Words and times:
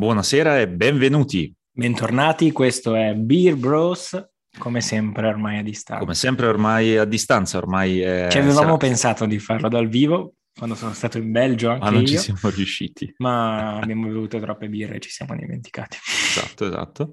Buonasera 0.00 0.60
e 0.60 0.66
benvenuti. 0.66 1.54
Bentornati, 1.70 2.52
questo 2.52 2.94
è 2.94 3.12
Beer 3.14 3.54
Bros, 3.54 4.18
come 4.58 4.80
sempre 4.80 5.26
ormai 5.26 5.58
a 5.58 5.62
distanza. 5.62 6.02
Come 6.02 6.14
sempre 6.14 6.46
ormai 6.46 6.96
a 6.96 7.04
distanza, 7.04 7.58
ormai 7.58 8.00
è... 8.00 8.28
Ci 8.30 8.38
avevamo 8.38 8.60
sarà... 8.60 8.76
pensato 8.78 9.26
di 9.26 9.38
farlo 9.38 9.68
dal 9.68 9.88
vivo 9.88 10.36
quando 10.56 10.74
sono 10.74 10.94
stato 10.94 11.18
in 11.18 11.30
Belgio 11.30 11.68
anche 11.68 11.84
Ma 11.84 11.90
non 11.90 12.00
io, 12.00 12.06
ci 12.06 12.16
siamo 12.16 12.48
riusciti. 12.48 13.14
Ma 13.18 13.76
abbiamo 13.82 14.06
bevuto 14.06 14.40
troppe 14.40 14.70
birre 14.70 14.94
e 14.94 15.00
ci 15.00 15.10
siamo 15.10 15.36
dimenticati. 15.36 15.98
Esatto, 16.30 16.66
esatto. 16.66 17.12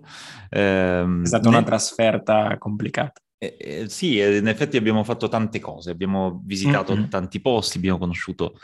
Eh, 0.50 1.20
è 1.24 1.26
stata 1.26 1.50
una 1.50 1.64
trasferta 1.64 2.58
complicata. 2.58 3.22
Eh, 3.40 3.56
eh, 3.60 3.90
sì, 3.90 4.18
in 4.18 4.48
effetti 4.48 4.78
abbiamo 4.78 5.04
fatto 5.04 5.28
tante 5.28 5.60
cose, 5.60 5.92
abbiamo 5.92 6.42
visitato 6.44 6.96
mm-hmm. 6.96 7.08
tanti 7.10 7.40
posti, 7.40 7.78
abbiamo 7.78 8.00
conosciuto, 8.00 8.58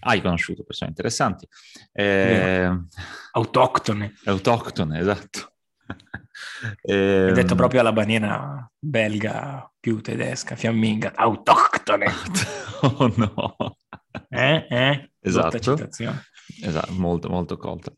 hai 0.00 0.20
conosciuto 0.20 0.64
persone 0.64 0.90
interessanti. 0.90 1.46
Eh, 1.92 2.68
autoctone. 3.32 4.14
Autoctone, 4.24 4.98
esatto. 4.98 5.52
eh, 6.82 7.26
Hai 7.28 7.32
detto 7.32 7.54
proprio 7.54 7.80
alla 7.80 7.92
baniera 7.92 8.68
belga 8.76 9.70
più 9.78 10.00
tedesca, 10.00 10.56
fiamminga, 10.56 11.12
autoctone. 11.14 12.06
oh 12.82 13.12
no. 13.16 13.76
Eh, 14.28 14.66
eh? 14.68 15.10
Esatto. 15.20 15.88
Esatto, 16.62 16.92
molto, 16.94 17.28
molto 17.28 17.56
colta. 17.56 17.92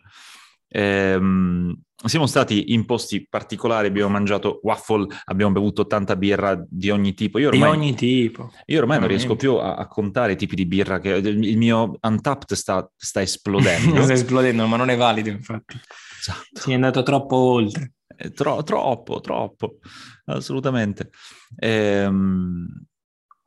Ehm, 0.75 1.79
siamo 2.05 2.27
stati 2.27 2.73
in 2.73 2.85
posti 2.85 3.27
particolari, 3.29 3.87
abbiamo 3.87 4.11
mangiato 4.11 4.61
waffle, 4.63 5.07
abbiamo 5.27 5.53
bevuto 5.53 5.87
tanta 5.87 6.17
birra 6.17 6.61
di 6.69 6.91
ogni 6.91 7.15
tipo. 7.15 7.39
Io 7.39 7.49
ormai, 7.49 7.71
di 7.71 7.77
ogni 7.77 7.95
tipo. 7.95 8.51
Io 8.67 8.81
ormai 8.81 8.99
non 8.99 9.09
riesco 9.09 9.37
più 9.37 9.55
a, 9.57 9.75
a, 9.77 9.87
contare 9.87 10.33
i 10.33 10.37
tipi 10.37 10.57
di 10.57 10.67
birra, 10.67 10.99
che 10.99 11.11
il 11.11 11.57
mio 11.59 11.97
Untapped 12.01 12.57
sta, 12.57 12.91
sta 12.97 13.21
esplodendo. 13.21 14.03
sta 14.03 14.15
esplodendo, 14.15 14.67
ma 14.67 14.77
non 14.77 14.91
è 14.91 14.97
valido 14.97 15.29
infatti. 15.29 15.79
Esatto. 16.19 16.61
Si 16.61 16.71
è 16.71 16.75
andato 16.75 17.03
troppo 17.03 17.37
oltre. 17.37 17.93
Eh, 18.17 18.33
tro- 18.33 18.63
troppo, 18.63 19.21
troppo, 19.21 19.79
assolutamente. 20.25 21.11
Ehm, 21.57 22.67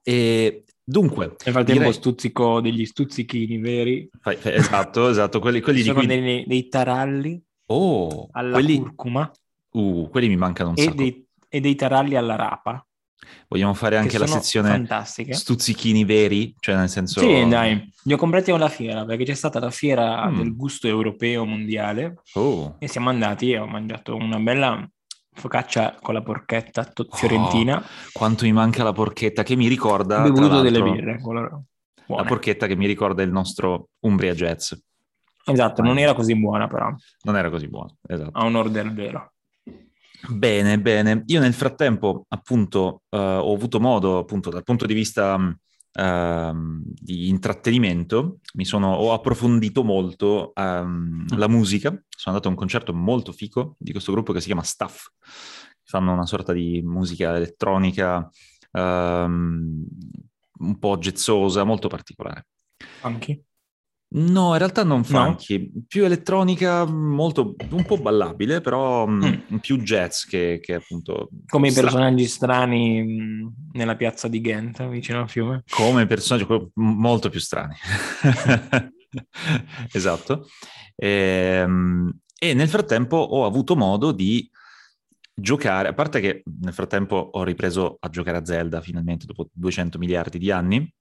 e 0.04 0.64
Dunque, 0.88 1.26
nel 1.26 1.54
frattempo 1.54 1.82
direi... 1.82 1.94
stuzzico 1.94 2.62
degli 2.62 2.86
stuzzichini 2.86 3.58
veri. 3.58 4.08
Esatto, 4.44 5.10
esatto, 5.10 5.40
quelli, 5.40 5.60
quelli 5.60 5.82
Sono 5.82 6.00
di 6.00 6.06
cui... 6.06 6.22
dei, 6.22 6.46
dei, 6.46 6.68
taralli 6.68 7.42
oh, 7.68 8.30
alla 8.32 8.54
quelli... 8.54 8.78
curcuma. 8.78 9.32
Uh, 9.72 10.08
quelli 10.10 10.28
mi 10.28 10.38
mancano 10.38 10.70
un 10.70 10.76
e 10.78 10.84
sacco. 10.84 10.96
Dei, 10.96 11.28
e 11.50 11.60
dei 11.60 11.76
taralli 11.76 12.16
alla 12.16 12.36
rapa. 12.36 12.86
Vogliamo 13.48 13.74
fare 13.74 13.98
anche 13.98 14.20
la 14.20 14.28
sezione 14.28 14.70
fantastiche. 14.70 15.34
stuzzichini 15.34 16.06
veri? 16.06 16.54
Cioè 16.60 16.76
nel 16.76 16.90
senso... 16.90 17.20
Sì, 17.20 17.48
dai. 17.48 17.92
Li 18.04 18.14
ho 18.14 18.18
comprati 18.18 18.52
alla 18.52 18.70
fiera, 18.70 19.06
perché 19.06 19.24
c'è 19.24 19.34
stata 19.34 19.60
la 19.60 19.72
fiera 19.72 20.30
mm. 20.30 20.38
del 20.38 20.56
gusto 20.56 20.88
europeo 20.88 21.46
mondiale. 21.46 22.22
Oh. 22.34 22.76
E 22.78 22.88
siamo 22.88 23.10
andati 23.10 23.52
e 23.52 23.58
ho 23.58 23.66
mangiato 23.66 24.16
una 24.16 24.38
bella 24.40 24.88
focaccia 25.36 25.98
con 26.02 26.14
la 26.14 26.22
porchetta 26.22 26.86
to- 26.86 27.08
fiorentina. 27.12 27.78
Oh, 27.78 27.84
quanto 28.14 28.46
mi 28.46 28.54
manca 28.54 28.84
la 28.84 28.94
porchetta 28.94 29.44
che 29.44 29.56
mi 29.56 29.68
ricorda... 29.68 30.22
Bevuto 30.22 30.62
delle 30.62 30.82
birre. 30.82 31.20
La 32.08 32.24
porchetta 32.24 32.68
che 32.68 32.76
mi 32.76 32.88
ricorda 32.88 33.24
il 33.24 33.32
nostro 33.32 33.90
Umbria 34.00 34.34
Jazz. 34.34 34.74
Esatto, 35.48 35.82
non 35.82 36.00
era 36.00 36.14
così 36.14 36.36
buona 36.36 36.68
però. 36.68 36.94
Non 37.24 37.38
era 37.38 37.50
così 37.50 37.68
buona, 37.68 37.94
esatto. 38.08 38.32
A 38.34 38.46
onore 38.46 38.72
del 38.72 38.94
vero. 38.94 39.34
Bene, 40.28 40.80
bene. 40.80 41.24
Io 41.28 41.40
nel 41.40 41.54
frattempo, 41.54 42.26
appunto, 42.30 43.02
uh, 43.10 43.18
ho 43.18 43.54
avuto 43.54 43.80
modo, 43.80 44.18
appunto, 44.18 44.50
dal 44.50 44.64
punto 44.64 44.88
di 44.88 44.94
vista 44.96 45.38
uh, 45.96 46.82
di 46.84 47.30
intrattenimento, 47.30 48.40
mi 48.54 48.66
sono, 48.66 48.94
ho 48.94 49.14
approfondito 49.14 49.84
molto 49.84 50.52
um, 50.56 51.26
la 51.38 51.48
musica. 51.48 51.90
Sono 51.90 52.36
andato 52.36 52.48
a 52.48 52.52
un 52.52 52.58
concerto 52.58 52.94
molto 52.94 53.32
fico 53.32 53.76
di 53.80 53.92
questo 53.92 54.12
gruppo 54.12 54.34
che 54.34 54.40
si 54.40 54.48
chiama 54.48 54.64
Staff. 54.64 55.08
Fanno 55.84 56.14
una 56.14 56.26
sorta 56.26 56.54
di 56.54 56.82
musica 56.84 57.36
elettronica 57.36 58.30
um, 58.72 59.86
un 60.60 60.80
po' 60.80 60.98
gezzosa, 60.98 61.64
molto 61.64 61.88
particolare. 61.88 62.48
Anche? 63.02 63.44
No, 64.18 64.54
in 64.54 64.58
realtà 64.60 64.84
non 64.84 65.04
funky, 65.04 65.72
no. 65.74 65.82
più 65.88 66.06
elettronica, 66.06 66.86
molto, 66.86 67.56
un 67.72 67.86
po' 67.86 67.98
ballabile, 67.98 68.62
però 68.62 69.06
mm. 69.06 69.24
mm. 69.24 69.58
più 69.58 69.78
jazz 69.80 70.24
che, 70.24 70.60
che 70.62 70.76
appunto... 70.76 71.30
Come 71.48 71.68
i 71.68 71.74
personaggi 71.74 72.26
strani 72.26 73.04
mm, 73.04 73.48
nella 73.74 73.98
piazza 73.98 74.30
di 74.30 74.40
Ghent, 74.40 74.88
vicino 74.88 75.20
al 75.20 75.30
fiume. 75.30 75.64
Come 75.70 76.06
personaggi 76.06 76.48
molto 76.76 77.30
più 77.30 77.42
strani. 77.42 77.76
esatto. 79.92 80.48
E, 80.96 81.10
ehm, 81.10 82.20
e 82.40 82.54
nel 82.54 82.70
frattempo 82.70 83.18
ho 83.18 83.46
avuto 83.46 83.76
modo 83.76 84.14
di 84.14 84.50
giocare, 85.34 85.90
a 85.90 85.94
parte 85.94 86.22
che 86.22 86.44
nel 86.62 86.74
frattempo 86.74 87.16
ho 87.34 87.44
ripreso 87.44 87.98
a 88.00 88.08
giocare 88.08 88.38
a 88.38 88.46
Zelda 88.46 88.80
finalmente 88.80 89.26
dopo 89.26 89.50
200 89.52 89.98
miliardi 89.98 90.38
di 90.38 90.52
anni. 90.52 90.94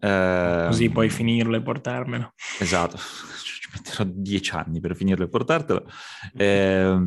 Eh, 0.00 0.64
Così 0.68 0.90
puoi 0.90 1.10
finirlo 1.10 1.56
e 1.56 1.62
portarmelo. 1.62 2.32
Esatto, 2.58 2.96
ci 3.42 3.68
metterò 3.74 4.04
10 4.06 4.50
anni 4.54 4.80
per 4.80 4.96
finirlo 4.96 5.24
e 5.24 5.28
portartelo. 5.28 5.84
Eh, 6.36 6.98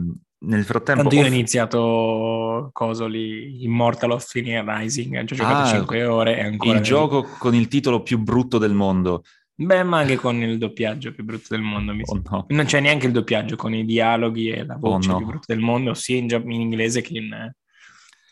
nel 0.43 0.63
frattempo... 0.63 1.01
Tanto 1.01 1.15
io 1.15 1.23
ho 1.23 1.27
iniziato 1.27 2.69
coso 2.73 3.05
lì, 3.05 3.63
Immortal 3.63 4.11
of 4.11 4.33
Linear 4.33 4.65
Rising, 4.65 5.25
ci 5.25 5.33
ho 5.33 5.35
giocato 5.35 5.59
ah, 5.59 5.67
5 5.67 6.05
ore 6.05 6.37
e 6.37 6.43
ancora... 6.43 6.77
Il 6.77 6.83
gioco 6.83 7.23
con 7.37 7.53
il 7.53 7.67
titolo 7.67 8.01
più 8.01 8.17
brutto 8.17 8.57
del 8.57 8.73
mondo. 8.73 9.23
Beh, 9.53 9.83
ma 9.83 9.99
anche 9.99 10.15
con 10.15 10.41
il 10.41 10.57
doppiaggio 10.57 11.13
più 11.13 11.23
brutto 11.23 11.47
del 11.49 11.61
mondo. 11.61 11.93
Mi 11.93 12.01
oh, 12.05 12.21
no. 12.29 12.45
Non 12.49 12.65
c'è 12.65 12.79
neanche 12.79 13.05
il 13.05 13.11
doppiaggio 13.11 13.55
con 13.55 13.75
i 13.75 13.85
dialoghi 13.85 14.49
e 14.49 14.65
la 14.65 14.77
voce 14.77 15.09
oh, 15.09 15.11
no. 15.11 15.17
più 15.17 15.27
brutta 15.27 15.53
del 15.53 15.61
mondo, 15.61 15.93
sia 15.93 16.17
in, 16.17 16.29
in 16.31 16.61
inglese 16.61 17.01
che 17.01 17.17
in, 17.17 17.51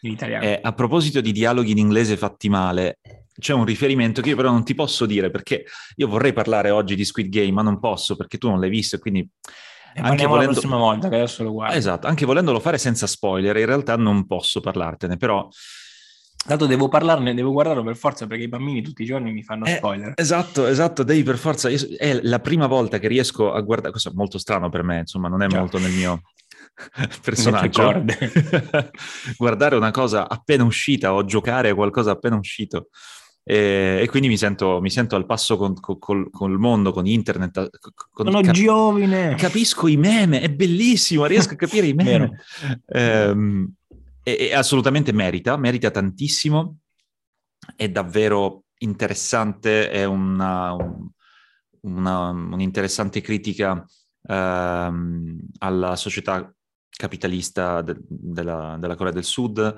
in 0.01 0.11
italiano. 0.11 0.45
Eh, 0.45 0.59
a 0.59 0.73
proposito 0.73 1.21
di 1.21 1.31
dialoghi 1.31 1.71
in 1.71 1.77
inglese 1.77 2.17
fatti 2.17 2.49
male, 2.49 2.97
c'è 3.39 3.53
un 3.53 3.65
riferimento 3.65 4.21
che 4.21 4.29
io 4.29 4.35
però 4.35 4.51
non 4.51 4.63
ti 4.63 4.75
posso 4.75 5.05
dire 5.05 5.29
perché 5.31 5.65
io 5.95 6.07
vorrei 6.07 6.33
parlare 6.33 6.69
oggi 6.69 6.95
di 6.95 7.05
Squid 7.05 7.29
Game, 7.29 7.51
ma 7.51 7.61
non 7.61 7.79
posso 7.79 8.15
perché 8.15 8.37
tu 8.37 8.49
non 8.49 8.59
l'hai 8.59 8.69
visto 8.69 8.95
e 8.95 8.99
quindi... 8.99 9.27
E 9.91 10.01
anche 10.01 10.27
volendo... 10.27 10.51
la 10.51 10.59
prossima 10.59 10.77
volta, 10.77 11.09
che 11.09 11.15
adesso 11.15 11.43
lo 11.43 11.51
guardo. 11.51 11.75
Esatto, 11.75 12.05
anche 12.05 12.25
volendolo 12.25 12.59
fare 12.59 12.77
senza 12.77 13.07
spoiler, 13.07 13.57
in 13.57 13.65
realtà 13.65 13.95
non 13.95 14.27
posso 14.27 14.59
parlartene, 14.59 15.17
però 15.17 15.47
Tanto 16.45 16.67
devo 16.67 16.87
parlarne, 16.87 17.33
devo 17.33 17.51
guardarlo 17.51 17.83
per 17.83 17.97
forza 17.97 18.25
perché 18.25 18.43
i 18.43 18.47
bambini 18.47 18.81
tutti 18.81 19.01
i 19.01 19.05
giorni 19.05 19.33
mi 19.33 19.43
fanno 19.43 19.65
eh, 19.65 19.75
spoiler. 19.75 20.13
Esatto, 20.15 20.67
esatto, 20.67 21.03
devi 21.03 21.21
per 21.21 21.37
forza. 21.37 21.69
È 21.69 22.19
la 22.23 22.39
prima 22.39 22.65
volta 22.65 22.97
che 22.97 23.09
riesco 23.09 23.51
a 23.51 23.59
guardare. 23.59 23.91
Questo 23.91 24.09
è 24.09 24.13
molto 24.15 24.37
strano 24.37 24.69
per 24.69 24.83
me, 24.83 24.99
insomma, 24.99 25.27
non 25.27 25.43
è 25.43 25.49
Ciao. 25.49 25.59
molto 25.59 25.79
nel 25.79 25.91
mio 25.91 26.21
personaggio. 27.21 28.03
guardare 29.37 29.75
una 29.75 29.91
cosa 29.91 30.29
appena 30.29 30.63
uscita 30.63 31.13
o 31.13 31.25
giocare 31.25 31.69
a 31.69 31.75
qualcosa 31.75 32.11
appena 32.11 32.37
uscito. 32.37 32.87
E, 33.49 34.01
e 34.03 34.07
quindi 34.07 34.27
mi 34.27 34.37
sento, 34.37 34.79
mi 34.79 34.91
sento, 34.91 35.15
al 35.15 35.25
passo 35.25 35.57
con, 35.57 35.73
con, 35.73 36.29
con, 36.29 36.51
il 36.51 36.59
mondo, 36.59 36.91
con 36.91 37.07
internet. 37.07 37.71
Con, 37.79 38.27
Sono 38.27 38.41
cap- 38.41 38.53
giovine. 38.53 39.33
Capisco 39.33 39.87
i 39.87 39.97
meme, 39.97 40.39
è 40.39 40.51
bellissimo, 40.51 41.25
riesco 41.25 41.53
a 41.53 41.55
capire 41.55 41.87
i 41.87 41.93
meme. 41.97 42.43
Ehm, 42.85 43.73
e, 44.21 44.37
e 44.39 44.53
assolutamente 44.53 45.11
merita, 45.13 45.57
merita 45.57 45.89
tantissimo, 45.89 46.77
è 47.75 47.89
davvero 47.89 48.65
interessante, 48.77 49.89
è 49.89 50.03
una, 50.03 50.75
una, 51.81 52.29
un'interessante 52.29 53.19
critica 53.21 53.83
ehm, 54.27 55.39
alla 55.57 55.95
società 55.95 56.53
capitalista 56.87 57.81
de, 57.81 57.95
della, 57.97 58.77
della, 58.79 58.95
Corea 58.95 59.11
del 59.11 59.23
Sud. 59.23 59.75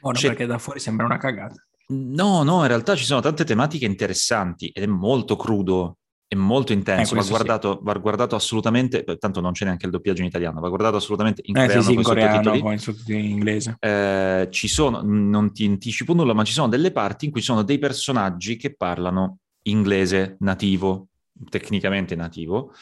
Buono, 0.00 0.16
C'è... 0.16 0.28
perché 0.28 0.46
da 0.46 0.58
fuori 0.58 0.78
sembra 0.78 1.04
una 1.04 1.16
cagata. 1.16 1.66
No, 1.92 2.42
no, 2.42 2.62
in 2.62 2.68
realtà 2.68 2.96
ci 2.96 3.04
sono 3.04 3.20
tante 3.20 3.44
tematiche 3.44 3.84
interessanti 3.84 4.68
ed 4.68 4.82
è 4.82 4.86
molto 4.86 5.36
crudo 5.36 5.98
è 6.32 6.34
molto 6.34 6.72
intenso, 6.72 7.14
eh, 7.14 7.18
va, 7.18 7.26
guardato, 7.26 7.72
sì. 7.72 7.78
va, 7.82 7.92
guardato, 7.92 8.34
assolutamente, 8.34 9.04
tanto 9.18 9.42
non 9.42 9.52
c'è 9.52 9.66
neanche 9.66 9.84
il 9.84 9.92
doppiaggio 9.92 10.22
in 10.22 10.28
italiano, 10.28 10.60
va 10.60 10.68
guardato 10.68 10.96
assolutamente 10.96 11.42
in 11.44 11.54
eh, 11.58 11.66
coreano, 11.66 11.82
sì, 11.82 11.88
sì, 11.88 11.94
in 11.94 12.02
coreano 12.02 12.58
poi 12.58 12.72
in 12.72 12.78
sottotitoli 12.78 13.18
in 13.18 13.30
inglese. 13.32 13.76
Eh, 13.78 14.48
ci 14.50 14.66
sono, 14.66 15.02
non 15.02 15.52
ti 15.52 15.66
anticipo 15.66 16.14
nulla, 16.14 16.32
ma 16.32 16.42
ci 16.42 16.54
sono 16.54 16.68
delle 16.68 16.90
parti 16.90 17.26
in 17.26 17.32
cui 17.32 17.40
ci 17.40 17.48
sono 17.48 17.62
dei 17.62 17.78
personaggi 17.78 18.56
che 18.56 18.74
parlano 18.74 19.40
inglese 19.64 20.36
nativo, 20.38 21.08
tecnicamente 21.50 22.16
nativo, 22.16 22.72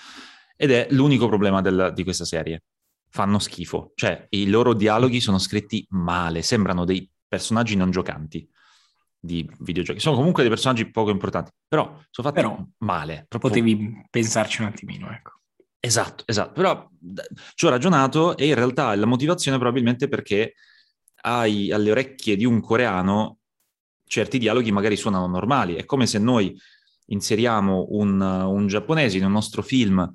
ed 0.56 0.70
è 0.70 0.86
l'unico 0.90 1.26
problema 1.26 1.60
del, 1.60 1.90
di 1.92 2.04
questa 2.04 2.24
serie. 2.24 2.62
Fanno 3.08 3.40
schifo, 3.40 3.90
cioè 3.96 4.26
i 4.28 4.48
loro 4.48 4.74
dialoghi 4.74 5.18
sono 5.18 5.40
scritti 5.40 5.84
male, 5.88 6.42
sembrano 6.42 6.84
dei 6.84 7.10
personaggi 7.26 7.74
non 7.74 7.90
giocanti 7.90 8.48
di 9.20 9.48
videogiochi. 9.58 10.00
Sono 10.00 10.16
comunque 10.16 10.42
dei 10.42 10.50
personaggi 10.50 10.90
poco 10.90 11.10
importanti, 11.10 11.50
però 11.68 11.84
sono 12.10 12.28
fatti 12.28 12.40
però, 12.40 12.58
male. 12.78 13.26
Proprio... 13.28 13.50
Potevi 13.50 14.06
pensarci 14.08 14.62
un 14.62 14.68
attimino, 14.68 15.10
ecco. 15.10 15.38
Esatto, 15.78 16.24
esatto. 16.26 16.52
Però 16.52 16.88
ci 17.54 17.66
ho 17.66 17.70
ragionato 17.70 18.36
e 18.36 18.46
in 18.46 18.54
realtà 18.54 18.94
la 18.94 19.06
motivazione 19.06 19.58
probabilmente 19.58 20.08
perché 20.08 20.54
hai 21.22 21.70
alle 21.70 21.90
orecchie 21.90 22.36
di 22.36 22.44
un 22.44 22.60
coreano 22.60 23.38
certi 24.04 24.38
dialoghi 24.38 24.72
magari 24.72 24.96
suonano 24.96 25.26
normali. 25.26 25.74
È 25.74 25.84
come 25.84 26.06
se 26.06 26.18
noi 26.18 26.58
inseriamo 27.06 27.86
un, 27.90 28.20
un 28.20 28.66
giapponese 28.66 29.18
in 29.18 29.24
un 29.24 29.32
nostro 29.32 29.62
film 29.62 30.10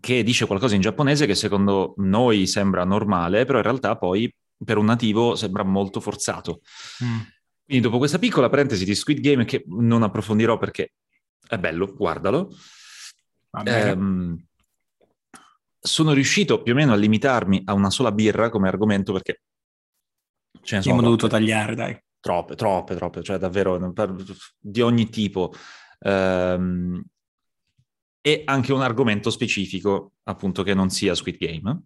che 0.00 0.22
dice 0.22 0.46
qualcosa 0.46 0.74
in 0.74 0.80
giapponese 0.80 1.26
che 1.26 1.34
secondo 1.34 1.94
noi 1.98 2.46
sembra 2.46 2.84
normale, 2.84 3.44
però 3.44 3.58
in 3.58 3.64
realtà 3.64 3.96
poi 3.96 4.32
per 4.64 4.78
un 4.78 4.86
nativo 4.86 5.34
sembra 5.34 5.62
molto 5.62 6.00
forzato. 6.00 6.60
Mm. 7.04 7.20
Quindi 7.66 7.84
dopo 7.84 7.98
questa 7.98 8.20
piccola 8.20 8.48
parentesi 8.48 8.84
di 8.84 8.94
Squid 8.94 9.18
Game 9.18 9.44
che 9.44 9.64
non 9.66 10.04
approfondirò 10.04 10.56
perché 10.56 10.92
è 11.48 11.58
bello, 11.58 11.92
guardalo. 11.92 12.54
Ehm, 13.64 14.46
sono 15.80 16.12
riuscito 16.12 16.62
più 16.62 16.72
o 16.72 16.76
meno 16.76 16.92
a 16.92 16.96
limitarmi 16.96 17.62
a 17.64 17.72
una 17.72 17.90
sola 17.90 18.12
birra 18.12 18.50
come 18.50 18.68
argomento 18.68 19.12
perché 19.12 19.42
ce 20.62 20.76
ne 20.76 20.82
sono. 20.82 20.94
Abbiamo 20.94 21.02
dovuto 21.02 21.26
tagliare, 21.26 21.74
dai. 21.74 22.00
Troppe, 22.20 22.54
troppe, 22.54 22.94
troppe, 22.94 23.22
cioè 23.22 23.38
davvero 23.38 23.92
di 24.58 24.80
ogni 24.80 25.08
tipo. 25.08 25.52
Ehm, 26.00 27.04
e 28.20 28.42
anche 28.44 28.72
un 28.72 28.82
argomento 28.82 29.30
specifico, 29.30 30.12
appunto, 30.24 30.62
che 30.62 30.74
non 30.74 30.90
sia 30.90 31.14
Squid 31.14 31.36
Game. 31.36 31.82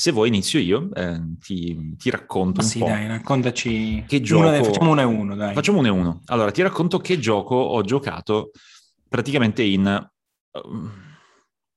Se 0.00 0.12
vuoi 0.12 0.28
inizio 0.28 0.60
io, 0.60 0.90
eh, 0.94 1.20
ti, 1.40 1.96
ti, 1.96 2.08
racconto 2.08 2.62
sì, 2.62 2.78
dai, 2.78 3.08
raccontaci. 3.08 4.04
Che 4.06 4.20
gioco... 4.20 4.46
Uno, 4.46 4.62
facciamo 4.62 4.90
uno 4.92 5.00
e 5.00 5.04
uno, 5.04 5.34
dai. 5.34 5.54
Facciamo 5.54 5.78
uno 5.78 5.88
e 5.88 5.90
uno. 5.90 6.20
Allora, 6.26 6.52
ti 6.52 6.62
racconto 6.62 6.98
che 6.98 7.18
gioco 7.18 7.56
ho 7.56 7.82
giocato 7.82 8.52
praticamente 9.08 9.64
in 9.64 10.08
uh, 10.52 10.88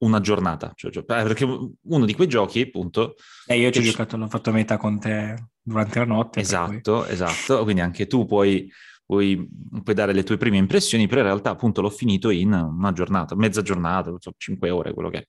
una 0.06 0.20
giornata. 0.20 0.72
Cioè, 0.76 0.92
cioè, 0.92 1.02
eh, 1.02 1.24
perché 1.24 1.46
uno 1.46 2.06
di 2.06 2.14
quei 2.14 2.28
giochi, 2.28 2.62
appunto... 2.62 3.16
Eh, 3.48 3.58
io 3.58 3.72
ti 3.72 3.80
ho 3.80 3.82
giocato, 3.82 4.18
l'ho 4.18 4.28
fatto 4.28 4.52
a 4.52 4.54
metà 4.54 4.78
con 4.78 5.00
te 5.00 5.48
durante 5.60 5.98
la 5.98 6.06
notte. 6.06 6.42
Esatto, 6.42 7.08
esatto. 7.08 7.64
Quindi 7.64 7.82
anche 7.82 8.06
tu 8.06 8.28
puoi 8.28 8.72
puoi, 9.04 9.50
puoi, 9.84 9.96
dare 9.96 10.14
le 10.14 10.22
tue 10.22 10.38
prime 10.38 10.58
impressioni, 10.58 11.08
però 11.08 11.22
in 11.22 11.26
realtà 11.26 11.50
appunto 11.50 11.82
l'ho 11.82 11.90
finito 11.90 12.30
in 12.30 12.54
una 12.54 12.92
giornata, 12.94 13.34
mezza 13.36 13.64
giornata, 13.64 14.14
so, 14.20 14.32
cinque 14.38 14.70
ore, 14.70 14.94
quello 14.94 15.10
che 15.10 15.18
è. 15.18 15.28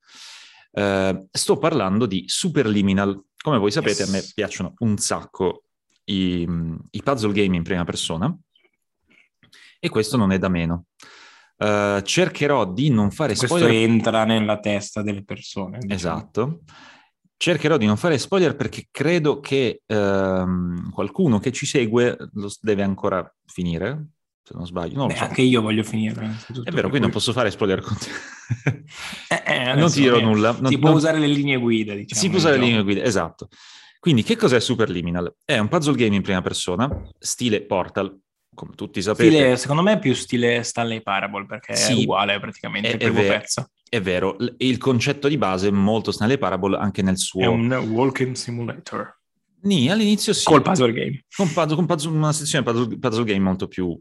Uh, 0.73 1.29
sto 1.31 1.59
parlando 1.59 2.07
di 2.07 2.25
Superliminal. 2.27 3.25
Come 3.37 3.59
voi 3.59 3.71
sapete, 3.71 4.03
yes. 4.03 4.09
a 4.09 4.13
me 4.13 4.23
piacciono 4.35 4.75
un 4.79 4.97
sacco 4.97 5.65
i, 6.05 6.49
i, 6.91 7.03
puzzle 7.03 7.33
game 7.33 7.57
in 7.57 7.63
prima 7.63 7.85
persona 7.85 8.35
e 9.79 9.89
questo 9.89 10.17
non 10.17 10.33
è 10.33 10.39
da 10.39 10.49
meno. 10.49 10.87
Uh, 11.57 12.01
cercherò 12.01 12.73
di 12.73 12.89
non 12.89 13.11
fare 13.11 13.35
questo 13.35 13.47
spoiler. 13.47 13.69
Questo 13.69 13.93
entra 13.93 14.25
nella 14.25 14.59
testa 14.59 15.03
delle 15.03 15.25
persone. 15.25 15.79
Diciamo. 15.79 15.95
Esatto. 15.95 16.61
Cercherò 17.37 17.77
di 17.77 17.87
non 17.87 17.97
fare 17.97 18.19
spoiler 18.19 18.55
perché 18.55 18.87
credo 18.91 19.41
che 19.41 19.83
ehm, 19.85 20.91
qualcuno 20.93 21.41
che 21.41 21.51
ci 21.51 21.67
segue 21.67 22.17
lo 22.35 22.49
deve 22.61 22.85
ancora 22.85 23.29
finire, 23.47 24.12
se 24.43 24.55
non 24.55 24.67
sbaglio. 24.67 24.97
Non 24.97 25.09
Beh, 25.09 25.17
so. 25.17 25.25
Anche 25.25 25.43
io 25.43 25.63
voglio 25.63 25.85
finire. 25.85 26.37
È 26.65 26.71
vero, 26.71 26.89
quindi 26.89 27.01
non 27.01 27.11
posso 27.11 27.33
fare 27.33 27.51
spoiler 27.51 27.81
con 27.81 27.97
te. 27.97 28.85
eh, 29.29 29.71
eh, 29.71 29.75
non 29.75 29.91
ti 29.91 30.01
dirò 30.01 30.19
eh, 30.19 30.23
nulla. 30.23 30.57
Non, 30.59 30.71
si 30.71 30.79
può 30.79 30.89
non... 30.89 30.99
usare 30.99 31.19
le 31.19 31.29
linee 31.29 31.57
guida, 31.57 31.95
diciamo. 31.95 32.21
Si 32.21 32.29
può 32.29 32.39
usare 32.39 32.57
le 32.59 32.65
linee 32.65 32.83
guida, 32.83 33.03
esatto. 33.03 33.49
Quindi 34.01 34.25
che 34.25 34.37
cos'è 34.37 34.59
Superliminal? 34.59 35.33
È 35.45 35.59
un 35.59 35.69
puzzle 35.69 35.95
game 35.95 36.17
in 36.17 36.23
prima 36.23 36.43
persona, 36.43 36.91
stile 37.21 37.63
Portal, 37.63 38.19
come 38.53 38.73
tutti 38.75 39.01
sapete. 39.01 39.31
Stile, 39.31 39.57
secondo 39.57 39.83
me 39.83 39.93
è 39.93 39.99
più 40.01 40.13
stile 40.13 40.65
Stanley 40.65 41.03
Parable, 41.03 41.47
perché 41.47 41.77
sì, 41.77 41.93
è 41.93 42.03
uguale 42.03 42.41
praticamente 42.41 42.89
è, 42.89 42.93
il 42.93 42.99
primo 42.99 43.21
è 43.21 43.23
ver- 43.23 43.41
pezzo. 43.41 43.69
È 43.89 44.01
vero, 44.01 44.37
il 44.57 44.79
concetto 44.79 45.29
di 45.29 45.39
base 45.39 45.69
è 45.69 45.71
molto 45.71 46.11
Stanley 46.11 46.39
Parable 46.39 46.77
anche 46.79 47.03
nel 47.03 47.17
suo... 47.17 47.43
È 47.43 47.47
un 47.47 47.73
walking 47.73 48.35
simulator. 48.35 49.21
Nì, 49.63 49.91
all'inizio 49.91 50.33
sì. 50.33 50.45
Col 50.45 50.63
puzzle 50.63 50.93
game. 50.93 51.25
Con, 51.35 51.53
puzzle, 51.53 51.75
con 51.77 51.87
puzzle, 51.87 52.17
una 52.17 52.33
sezione 52.33 52.65
puzzle, 52.65 52.99
puzzle 52.99 53.25
game 53.25 53.41
molto 53.41 53.69
più 53.69 53.99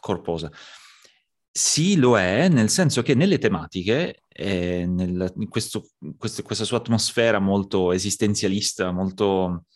corposa. 0.00 0.50
Sì, 1.56 1.96
lo 1.96 2.18
è, 2.18 2.48
nel 2.48 2.68
senso 2.68 3.02
che 3.02 3.14
nelle 3.14 3.38
tematiche, 3.38 4.22
eh, 4.28 4.86
nel, 4.88 5.32
in 5.36 5.48
questo, 5.48 5.90
questo, 6.18 6.42
questa 6.42 6.64
sua 6.64 6.78
atmosfera 6.78 7.38
molto 7.38 7.92
esistenzialista, 7.92 8.90
molto... 8.90 9.66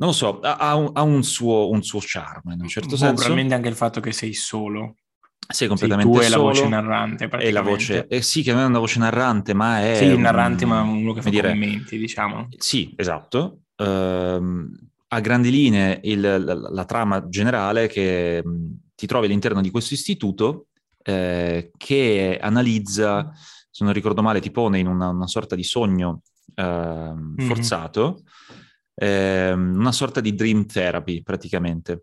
Non 0.00 0.10
lo 0.10 0.12
so, 0.12 0.40
ha, 0.40 0.56
ha 0.56 1.02
un, 1.02 1.22
suo, 1.24 1.68
un, 1.70 1.82
suo, 1.82 2.00
charme 2.02 2.54
in 2.54 2.60
un 2.62 2.68
certo 2.68 2.96
senso. 2.96 3.14
Probabilmente 3.14 3.54
anche 3.54 3.68
il 3.68 3.74
fatto 3.74 4.00
che 4.00 4.12
sei 4.12 4.32
solo. 4.32 4.94
Sei 5.46 5.66
completamente 5.66 6.22
sei 6.22 6.30
tu 6.30 6.32
solo. 6.32 6.50
e 6.50 6.52
la 6.52 6.60
voce 6.60 6.68
narrante, 6.68 7.28
E 7.38 7.50
la 7.50 7.62
voce, 7.62 8.06
eh, 8.06 8.22
sì, 8.22 8.42
che 8.42 8.52
non 8.52 8.62
è 8.62 8.66
una 8.66 8.78
voce 8.78 8.98
narrante, 8.98 9.52
ma 9.54 9.82
è... 9.82 9.96
Sì, 9.96 10.04
il 10.04 10.18
narrante, 10.18 10.64
ma 10.64 10.80
uno 10.80 11.12
che 11.12 11.20
fa 11.20 11.28
dire, 11.28 11.50
commenti, 11.50 11.98
diciamo. 11.98 12.48
Sì, 12.56 12.94
esatto. 12.96 13.64
Uh, 13.78 14.68
a 15.10 15.20
grandi 15.20 15.50
linee 15.50 16.00
il, 16.02 16.20
la, 16.20 16.54
la, 16.54 16.84
trama 16.84 17.28
generale 17.28 17.86
che 17.86 18.42
mh, 18.44 18.90
ti 18.94 19.06
trovi 19.06 19.26
all'interno 19.26 19.60
di 19.60 19.70
questo 19.70 19.94
istituto 19.94 20.66
eh, 21.02 21.70
che 21.76 22.38
analizza, 22.40 23.30
se 23.70 23.84
non 23.84 23.92
ricordo 23.92 24.20
male, 24.20 24.40
ti 24.40 24.50
pone 24.50 24.78
in 24.78 24.86
una, 24.86 25.08
una 25.08 25.26
sorta 25.26 25.54
di 25.54 25.62
sogno 25.62 26.22
uh, 26.56 26.62
mm-hmm. 26.62 27.46
forzato, 27.46 28.22
eh, 28.94 29.52
una 29.52 29.92
sorta 29.92 30.20
di 30.20 30.34
dream 30.34 30.66
therapy 30.66 31.22
praticamente. 31.22 32.02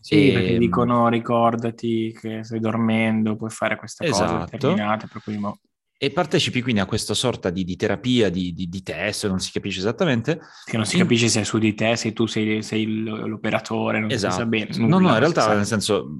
Sì, 0.00 0.30
e... 0.30 0.32
perché 0.32 0.52
ehm, 0.52 0.58
dicono 0.58 1.08
ricordati 1.08 2.16
che 2.18 2.42
stai 2.42 2.60
dormendo, 2.60 3.36
puoi 3.36 3.50
fare 3.50 3.76
questa 3.76 4.04
esatto. 4.04 4.32
cosa 4.32 4.48
determinata, 4.50 5.06
per 5.06 5.22
cui 5.22 5.36
mo... 5.36 5.58
E 6.02 6.10
partecipi 6.12 6.62
quindi 6.62 6.80
a 6.80 6.86
questa 6.86 7.12
sorta 7.12 7.50
di, 7.50 7.62
di 7.62 7.76
terapia, 7.76 8.30
di, 8.30 8.54
di, 8.54 8.70
di, 8.70 8.82
test, 8.82 9.28
non 9.28 9.38
si 9.38 9.52
capisce 9.52 9.80
esattamente. 9.80 10.40
Che 10.64 10.78
non 10.78 10.86
si 10.86 10.96
in... 10.96 11.02
capisce 11.02 11.28
se 11.28 11.42
è 11.42 11.44
su 11.44 11.58
di 11.58 11.74
te, 11.74 11.94
se 11.94 12.14
tu 12.14 12.24
sei, 12.24 12.62
sei 12.62 12.86
l'operatore, 13.04 14.00
non 14.00 14.10
esatto. 14.10 14.32
si 14.32 14.38
sa 14.38 14.46
bene. 14.46 14.76
No, 14.78 14.98
no, 14.98 15.10
in 15.10 15.18
realtà 15.18 15.54
nel 15.54 15.66
senso 15.66 16.16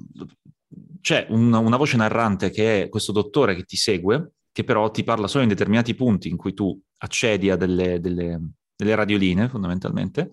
c'è 1.01 1.25
una, 1.29 1.57
una 1.57 1.77
voce 1.77 1.97
narrante 1.97 2.51
che 2.51 2.83
è 2.83 2.89
questo 2.89 3.11
dottore 3.11 3.55
che 3.55 3.63
ti 3.63 3.75
segue, 3.75 4.33
che 4.51 4.63
però 4.63 4.91
ti 4.91 5.03
parla 5.03 5.25
solo 5.25 5.41
in 5.41 5.49
determinati 5.49 5.95
punti 5.95 6.29
in 6.29 6.37
cui 6.37 6.53
tu 6.53 6.79
accedi 6.99 7.49
a 7.49 7.55
delle, 7.55 7.99
delle, 7.99 8.39
delle 8.75 8.93
radioline 8.93 9.49
fondamentalmente. 9.49 10.29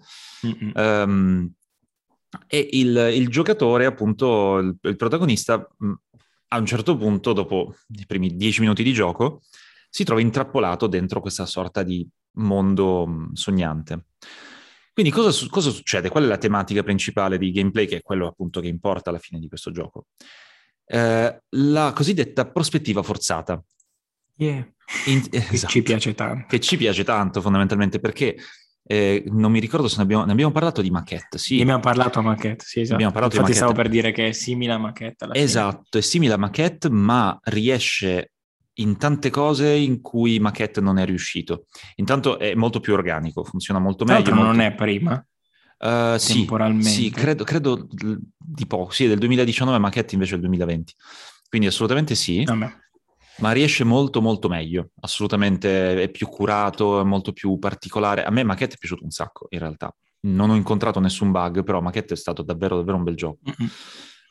Um, 0.74 1.50
e 2.46 2.68
il, 2.72 3.12
il 3.14 3.28
giocatore, 3.28 3.86
appunto, 3.86 4.58
il, 4.58 4.76
il 4.82 4.96
protagonista, 4.96 5.66
mh, 5.78 5.92
a 6.48 6.58
un 6.58 6.66
certo 6.66 6.96
punto, 6.96 7.32
dopo 7.32 7.74
i 7.88 8.06
primi 8.06 8.36
dieci 8.36 8.60
minuti 8.60 8.82
di 8.82 8.92
gioco, 8.92 9.42
si 9.90 10.04
trova 10.04 10.20
intrappolato 10.20 10.86
dentro 10.86 11.20
questa 11.20 11.46
sorta 11.46 11.82
di 11.82 12.06
mondo 12.32 13.06
mh, 13.06 13.32
sognante. 13.32 14.06
Quindi 14.92 15.12
cosa, 15.12 15.46
cosa, 15.48 15.70
succede? 15.70 16.08
Qual 16.08 16.24
è 16.24 16.26
la 16.26 16.38
tematica 16.38 16.82
principale 16.82 17.38
di 17.38 17.52
gameplay, 17.52 17.86
che 17.86 17.98
è 17.98 18.02
quello 18.02 18.26
appunto 18.26 18.60
che 18.60 18.68
importa 18.68 19.10
alla 19.10 19.20
fine 19.20 19.38
di 19.38 19.48
questo 19.48 19.70
gioco? 19.70 20.06
Eh, 20.84 21.42
la 21.48 21.92
cosiddetta 21.94 22.50
prospettiva 22.50 23.02
forzata. 23.02 23.62
Yeah. 24.36 24.66
In, 25.06 25.18
eh, 25.30 25.40
che 25.40 25.54
esatto. 25.54 25.72
ci 25.72 25.82
piace 25.82 26.14
tanto. 26.14 26.46
Che 26.48 26.60
ci 26.60 26.76
piace 26.76 27.04
tanto 27.04 27.40
fondamentalmente 27.40 28.00
perché 28.00 28.36
eh, 28.90 29.22
non 29.26 29.52
mi 29.52 29.60
ricordo 29.60 29.86
se 29.86 29.98
ne 29.98 30.04
abbiamo, 30.04 30.24
ne 30.24 30.32
abbiamo 30.32 30.50
parlato 30.50 30.80
di 30.80 30.90
maquette, 30.90 31.36
sì. 31.36 31.56
Ne 31.56 31.62
abbiamo 31.62 31.80
parlato 31.80 32.20
a 32.20 32.22
maquette, 32.22 32.64
sì, 32.64 32.80
esatto. 32.80 32.94
Abbiamo 32.94 33.12
parlato 33.12 33.36
Infatti 33.36 33.54
stavo 33.54 33.72
per 33.72 33.90
dire 33.90 34.12
che 34.12 34.28
è 34.28 34.32
simile 34.32 34.72
a 34.72 34.78
maquette. 34.78 35.28
Esatto, 35.32 35.88
fine. 35.90 36.02
è 36.02 36.06
simile 36.06 36.32
a 36.32 36.36
maquette, 36.38 36.88
ma 36.88 37.38
riesce 37.44 38.30
in 38.76 38.96
tante 38.96 39.28
cose 39.28 39.68
in 39.74 40.00
cui 40.00 40.38
maquette 40.38 40.80
non 40.80 40.96
è 40.98 41.04
riuscito. 41.04 41.66
Intanto 41.96 42.38
è 42.38 42.54
molto 42.54 42.80
più 42.80 42.94
organico, 42.94 43.44
funziona 43.44 43.78
molto 43.78 44.04
Tra 44.04 44.14
meglio. 44.14 44.34
Molto... 44.34 44.52
non 44.52 44.60
è 44.60 44.72
prima? 44.72 45.22
Uh, 45.80 46.16
sì, 46.16 46.48
sì, 46.80 47.10
credo, 47.10 47.44
credo 47.44 47.86
di 47.90 48.66
poco. 48.66 48.90
Sì, 48.90 49.06
del 49.06 49.18
2019, 49.18 49.76
maquette 49.76 50.14
invece 50.14 50.32
del 50.32 50.40
2020. 50.40 50.94
Quindi 51.46 51.66
assolutamente 51.68 52.14
sì. 52.14 52.42
Vabbè 52.42 52.86
ma 53.38 53.52
riesce 53.52 53.84
molto 53.84 54.20
molto 54.20 54.48
meglio, 54.48 54.90
assolutamente 55.00 56.02
è 56.02 56.10
più 56.10 56.28
curato, 56.28 57.00
è 57.00 57.04
molto 57.04 57.32
più 57.32 57.58
particolare. 57.58 58.24
A 58.24 58.30
me 58.30 58.42
Maquette 58.42 58.74
è 58.74 58.78
piaciuto 58.78 59.04
un 59.04 59.10
sacco 59.10 59.46
in 59.50 59.58
realtà, 59.58 59.94
non 60.20 60.50
ho 60.50 60.54
incontrato 60.54 61.00
nessun 61.00 61.30
bug, 61.30 61.62
però 61.62 61.80
Maquette 61.80 62.14
è 62.14 62.16
stato 62.16 62.42
davvero 62.42 62.76
davvero 62.76 62.96
un 62.96 63.04
bel 63.04 63.16
gioco. 63.16 63.38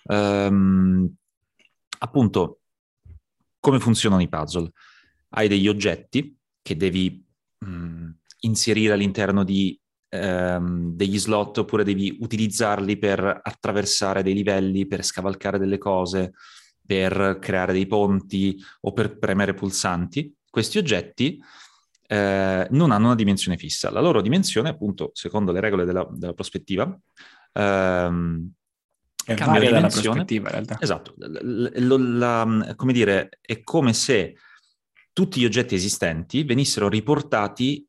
Um, 0.03 1.13
appunto, 1.99 2.61
come 3.59 3.79
funzionano 3.79 4.21
i 4.21 4.29
puzzle? 4.29 4.71
Hai 5.29 5.47
degli 5.47 5.67
oggetti 5.67 6.37
che 6.61 6.75
devi 6.75 7.25
mh, 7.59 7.69
mm, 7.69 8.09
inserire 8.41 8.93
all'interno 8.93 9.43
di 9.43 9.79
ehm, 10.09 10.93
degli 10.95 11.19
slot 11.19 11.59
oppure 11.59 11.83
devi 11.83 12.17
utilizzarli 12.19 12.97
per 12.97 13.41
attraversare 13.43 14.23
dei 14.23 14.33
livelli, 14.33 14.87
per 14.87 15.03
scavalcare 15.03 15.57
delle 15.57 15.77
cose 15.77 16.33
per 16.87 17.37
creare 17.39 17.73
dei 17.73 17.85
ponti 17.85 18.57
o 18.81 18.93
per 18.93 19.19
premere 19.19 19.53
pulsanti, 19.53 20.33
questi 20.49 20.79
oggetti 20.79 21.39
eh, 22.07 22.67
non 22.71 22.91
hanno 22.91 23.05
una 23.05 23.15
dimensione 23.15 23.57
fissa. 23.57 23.91
La 23.91 23.99
loro 23.99 24.21
dimensione, 24.21 24.69
appunto, 24.69 25.11
secondo 25.13 25.51
le 25.51 25.59
regole 25.59 25.85
della, 25.85 26.07
della 26.09 26.33
prospettiva, 26.33 26.97
ehm, 27.53 28.51
cambia 29.35 29.59
di 29.59 29.67
dimensione. 29.67 30.25
in 30.27 30.43
realtà. 30.47 30.77
Esatto. 30.79 31.13
L- 31.17 31.71
l- 31.75 32.17
la, 32.17 32.73
come 32.75 32.93
dire, 32.93 33.37
è 33.41 33.61
come 33.61 33.93
se 33.93 34.37
tutti 35.11 35.41
gli 35.41 35.45
oggetti 35.45 35.75
esistenti 35.75 36.43
venissero 36.43 36.87
riportati 36.87 37.85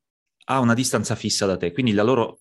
a 0.46 0.58
una 0.60 0.74
distanza 0.74 1.14
fissa 1.14 1.46
da 1.46 1.56
te, 1.56 1.72
quindi 1.72 1.92
la 1.92 2.02
loro 2.02 2.40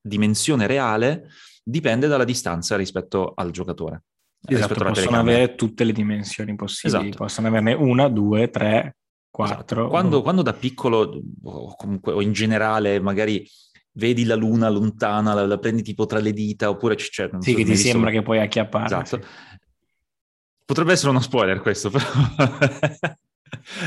dimensione 0.00 0.66
reale 0.66 1.30
dipende 1.62 2.06
dalla 2.06 2.24
distanza 2.24 2.76
rispetto 2.76 3.32
al 3.34 3.50
giocatore. 3.50 4.04
Esatto, 4.46 4.84
possono 4.84 5.18
avere 5.18 5.54
tutte 5.54 5.84
le 5.84 5.92
dimensioni 5.92 6.54
possibili, 6.54 7.08
esatto. 7.08 7.24
possono 7.24 7.48
averne 7.48 7.72
una, 7.72 8.08
due, 8.08 8.50
tre, 8.50 8.96
4. 9.30 9.54
Esatto. 9.54 9.88
Quando, 9.88 10.22
quando, 10.22 10.42
da 10.42 10.54
piccolo, 10.54 11.22
o 11.42 11.76
comunque 11.76 12.12
o 12.12 12.22
in 12.22 12.32
generale, 12.32 13.00
magari 13.00 13.46
vedi 13.92 14.24
la 14.24 14.34
luna 14.34 14.68
lontana, 14.68 15.34
la, 15.34 15.46
la 15.46 15.58
prendi 15.58 15.82
tipo 15.82 16.06
tra 16.06 16.20
le 16.20 16.32
dita, 16.32 16.70
oppure 16.70 16.94
c'è... 16.94 17.08
Cioè, 17.10 17.30
sì, 17.40 17.50
so 17.50 17.56
che 17.56 17.64
ti 17.64 17.70
visto... 17.70 17.88
sembra 17.88 18.10
che 18.10 18.22
puoi 18.22 18.40
acchiapparla. 18.40 19.02
Esatto. 19.02 19.22
Sì. 19.22 19.28
Potrebbe 20.64 20.92
essere 20.92 21.10
uno 21.10 21.20
spoiler 21.20 21.60
questo, 21.60 21.90
però... 21.90 22.04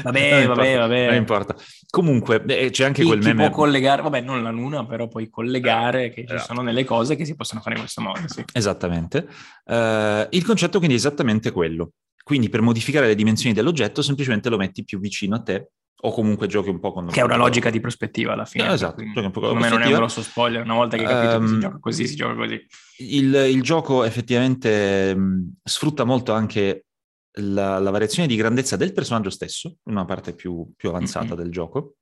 Vabbè, 0.03 0.47
vabbè, 0.47 0.77
vabbè. 0.77 1.05
Non 1.07 1.15
importa. 1.15 1.55
Comunque, 1.89 2.43
c'è 2.43 2.83
anche 2.83 3.01
chi, 3.01 3.07
quel 3.07 3.19
meme... 3.19 3.43
Chi 3.43 3.49
può 3.49 3.63
collegare, 3.63 4.01
vabbè, 4.01 4.21
non 4.21 4.43
la 4.43 4.51
luna, 4.51 4.85
però 4.85 5.07
puoi 5.07 5.29
collegare 5.29 6.05
eh, 6.05 6.09
che 6.09 6.25
ci 6.25 6.33
esatto. 6.33 6.53
sono 6.53 6.63
delle 6.63 6.83
cose 6.83 7.15
che 7.15 7.25
si 7.25 7.35
possono 7.35 7.61
fare 7.61 7.75
in 7.75 7.81
questo 7.81 8.01
modo, 8.01 8.19
sì. 8.25 8.43
Esattamente. 8.53 9.27
Uh, 9.65 10.27
il 10.29 10.43
concetto 10.45 10.77
quindi 10.77 10.95
è 10.95 10.99
esattamente 10.99 11.51
quello. 11.51 11.91
Quindi 12.23 12.49
per 12.49 12.61
modificare 12.61 13.07
le 13.07 13.15
dimensioni 13.15 13.55
dell'oggetto 13.55 14.03
semplicemente 14.03 14.49
lo 14.49 14.57
metti 14.57 14.83
più 14.83 14.99
vicino 14.99 15.35
a 15.35 15.41
te 15.41 15.69
o 16.01 16.11
comunque 16.11 16.47
giochi 16.47 16.69
un 16.69 16.79
po' 16.79 16.93
con... 16.93 17.07
Che 17.07 17.19
è 17.19 17.23
una 17.23 17.35
logica 17.35 17.69
di 17.69 17.79
prospettiva 17.79 18.33
alla 18.33 18.45
fine. 18.45 18.69
Eh, 18.69 18.73
esatto, 18.73 19.03
giochi 19.03 19.25
un 19.25 19.31
po' 19.31 19.41
con 19.41 19.57
non 19.57 19.81
è 19.81 19.87
un 19.87 19.93
grosso 19.93 20.21
spoiler, 20.21 20.63
una 20.63 20.75
volta 20.75 20.95
che 20.95 21.05
hai 21.05 21.09
capito 21.09 21.37
um, 21.37 21.41
che 21.41 21.47
si 21.47 21.53
ehm, 21.53 21.59
gioca 21.59 21.79
così, 21.79 22.07
si 22.07 22.15
gioca 22.15 22.35
così. 22.35 22.65
Il, 22.99 23.33
il 23.33 23.61
gioco 23.61 24.03
effettivamente 24.03 25.15
mh, 25.15 25.53
sfrutta 25.63 26.03
molto 26.03 26.31
anche 26.33 26.85
la, 27.33 27.79
la, 27.79 27.89
variazione 27.89 28.27
di 28.27 28.35
grandezza 28.35 28.75
del 28.75 28.93
personaggio 28.93 29.29
stesso, 29.29 29.77
una 29.83 30.05
parte 30.05 30.33
più, 30.33 30.71
più 30.75 30.89
avanzata 30.89 31.27
mm-hmm. 31.27 31.37
del 31.37 31.51
gioco, 31.51 31.95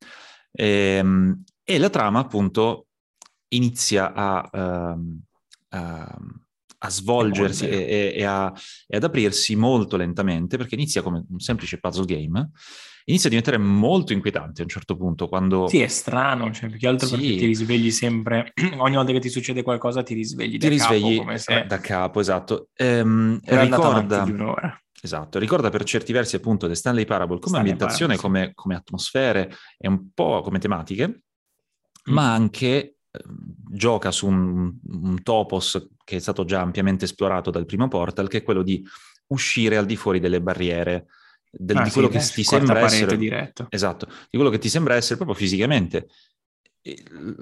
e, 0.51 0.97
ehm, 0.99 1.43
e, 1.63 1.77
la 1.77 1.89
trama 1.89 2.19
appunto 2.19 2.87
inizia 3.49 4.13
a, 4.13 4.49
uh, 4.51 5.19
a, 5.69 6.17
a 6.79 6.89
svolgersi 6.89 7.67
e, 7.67 8.13
e, 8.15 8.23
a, 8.23 8.53
e, 8.87 8.97
ad 8.97 9.03
aprirsi 9.03 9.55
molto 9.55 9.97
lentamente, 9.97 10.57
perché 10.57 10.75
inizia 10.75 11.01
come 11.01 11.25
un 11.29 11.39
semplice 11.39 11.79
puzzle 11.79 12.05
game, 12.05 12.49
inizia 13.05 13.27
a 13.27 13.29
diventare 13.29 13.57
molto 13.57 14.13
inquietante 14.13 14.61
a 14.61 14.63
un 14.63 14.69
certo 14.69 14.97
punto 14.97 15.27
quando... 15.27 15.67
Sì, 15.67 15.79
è 15.79 15.87
strano, 15.87 16.51
cioè 16.51 16.69
più 16.69 16.77
che 16.77 16.87
altro 16.87 17.07
sì. 17.07 17.15
perché 17.15 17.35
ti 17.37 17.45
risvegli 17.45 17.91
sempre, 17.91 18.51
ogni 18.79 18.95
volta 18.95 19.11
che 19.11 19.19
ti 19.19 19.29
succede 19.29 19.63
qualcosa 19.63 20.03
ti 20.03 20.13
risvegli 20.13 20.57
ti 20.57 20.57
da 20.57 20.69
risvegli 20.69 21.15
capo. 21.15 21.23
Come 21.23 21.37
se... 21.37 21.65
da 21.67 21.79
capo, 21.79 22.19
esatto. 22.19 22.69
Ehm, 22.75 23.39
ricorda... 23.43 24.25
Esatto, 25.01 25.37
ricorda 25.37 25.69
per 25.69 25.83
certi 25.83 26.11
versi 26.11 26.35
appunto 26.35 26.67
The 26.67 26.75
Stanley 26.75 27.05
Parable 27.05 27.39
come 27.39 27.57
Stanley 27.57 27.71
ambientazione, 27.71 28.15
Parable, 28.15 28.39
come, 28.39 28.53
come, 28.55 28.75
atmosfere 28.75 29.55
e 29.77 29.87
un 29.87 30.09
po' 30.13 30.41
come 30.41 30.59
tematiche, 30.59 31.07
mm. 31.07 32.13
ma 32.13 32.33
anche 32.33 32.67
eh, 32.67 32.95
gioca 33.69 34.11
su 34.11 34.27
un, 34.27 34.73
un, 34.83 35.21
topos 35.21 35.89
che 36.03 36.15
è 36.15 36.19
stato 36.19 36.45
già 36.45 36.61
ampiamente 36.61 37.05
esplorato 37.05 37.51
dal 37.51 37.65
primo 37.65 37.87
Portal, 37.87 38.27
che 38.27 38.39
è 38.39 38.43
quello 38.43 38.63
di 38.63 38.83
uscire 39.27 39.77
al 39.77 39.85
di 39.85 39.95
fuori 39.95 40.19
delle 40.19 40.41
barriere, 40.41 41.07
del, 41.51 41.77
ah, 41.77 41.83
di 41.83 41.91
quello 41.91 42.09
sì, 42.11 42.17
che 42.17 42.33
ti 42.33 42.43
sembra 42.43 42.79
essere... 42.79 43.17
Diretto. 43.17 43.67
Esatto, 43.69 44.07
di 44.07 44.37
quello 44.37 44.49
che 44.49 44.57
ti 44.57 44.69
sembra 44.69 44.95
essere 44.95 45.17
proprio 45.17 45.37
fisicamente 45.37 46.07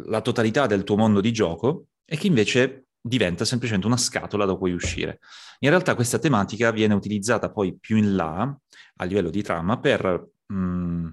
la 0.08 0.22
totalità 0.22 0.66
del 0.66 0.84
tuo 0.84 0.98
mondo 0.98 1.22
di 1.22 1.32
gioco 1.32 1.88
e 2.06 2.18
che 2.18 2.28
invece 2.28 2.85
diventa 3.08 3.46
semplicemente 3.46 3.86
una 3.86 3.98
scatola 3.98 4.46
da 4.46 4.56
cui 4.56 4.74
uscire. 4.74 5.20
In 5.60 5.70
realtà 5.70 5.94
questa 5.94 6.18
tematica 6.18 6.72
viene 6.72 6.96
utilizzata 6.96 7.52
poi 7.52 7.78
più 7.78 7.98
in 7.98 8.16
là, 8.16 8.58
a 8.98 9.04
livello 9.04 9.30
di 9.30 9.44
trama, 9.44 9.80
per 9.80 10.30
mh, 10.48 10.56
mm, 10.56 11.08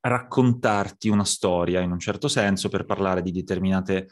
raccontarti 0.00 1.08
una 1.08 1.24
storia 1.24 1.80
in 1.80 1.92
un 1.92 2.00
certo 2.00 2.26
senso, 2.26 2.68
per 2.68 2.84
parlare 2.84 3.22
di 3.22 3.30
determinate 3.30 4.08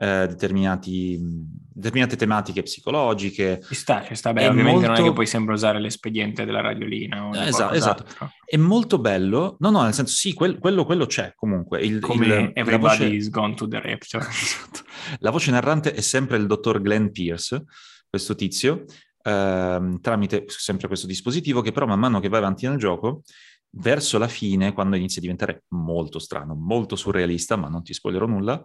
eh, 0.00 0.28
determinate 0.28 2.16
tematiche 2.16 2.62
psicologiche. 2.62 3.60
Ci 3.66 3.74
sta, 3.74 4.04
ci 4.04 4.14
sta. 4.14 4.32
Beh, 4.32 4.42
è 4.42 4.48
ovviamente 4.48 4.86
molto... 4.86 4.92
non 4.92 5.00
è 5.00 5.02
che 5.02 5.12
puoi 5.12 5.26
sempre 5.26 5.54
usare 5.54 5.80
l'espediente 5.80 6.44
della 6.44 6.60
radiolina. 6.60 7.26
O 7.26 7.36
esatto, 7.36 7.74
esatto. 7.74 8.32
È 8.44 8.56
molto 8.56 9.00
bello. 9.00 9.56
No, 9.58 9.70
no, 9.70 9.82
nel 9.82 9.94
senso, 9.94 10.14
sì, 10.14 10.34
quel, 10.34 10.58
quello, 10.58 10.84
quello, 10.84 11.06
c'è 11.06 11.32
comunque. 11.34 11.80
Il, 11.80 11.98
Come 11.98 12.26
il, 12.26 12.50
Everybody 12.54 13.16
voce... 13.16 13.30
Gone 13.30 13.54
to 13.54 13.66
the 13.66 13.80
Rapture. 13.80 14.24
esatto. 14.30 14.80
La 15.18 15.30
voce 15.30 15.50
narrante 15.50 15.92
è 15.92 16.00
sempre 16.00 16.36
il 16.36 16.46
dottor 16.46 16.80
Glenn 16.80 17.08
Pierce, 17.08 17.64
questo 18.08 18.36
tizio, 18.36 18.84
ehm, 19.22 20.00
tramite 20.00 20.44
sempre 20.46 20.86
questo 20.86 21.08
dispositivo 21.08 21.60
che 21.60 21.72
però 21.72 21.86
man 21.86 21.98
mano 21.98 22.20
che 22.20 22.28
vai 22.28 22.38
avanti 22.38 22.68
nel 22.68 22.78
gioco 22.78 23.22
verso 23.70 24.16
la 24.16 24.28
fine, 24.28 24.72
quando 24.72 24.96
inizia 24.96 25.18
a 25.18 25.22
diventare 25.22 25.64
molto 25.68 26.18
strano, 26.18 26.54
molto 26.54 26.96
surrealista, 26.96 27.56
ma 27.56 27.68
non 27.68 27.82
ti 27.82 27.92
spoilerò 27.92 28.26
nulla, 28.26 28.64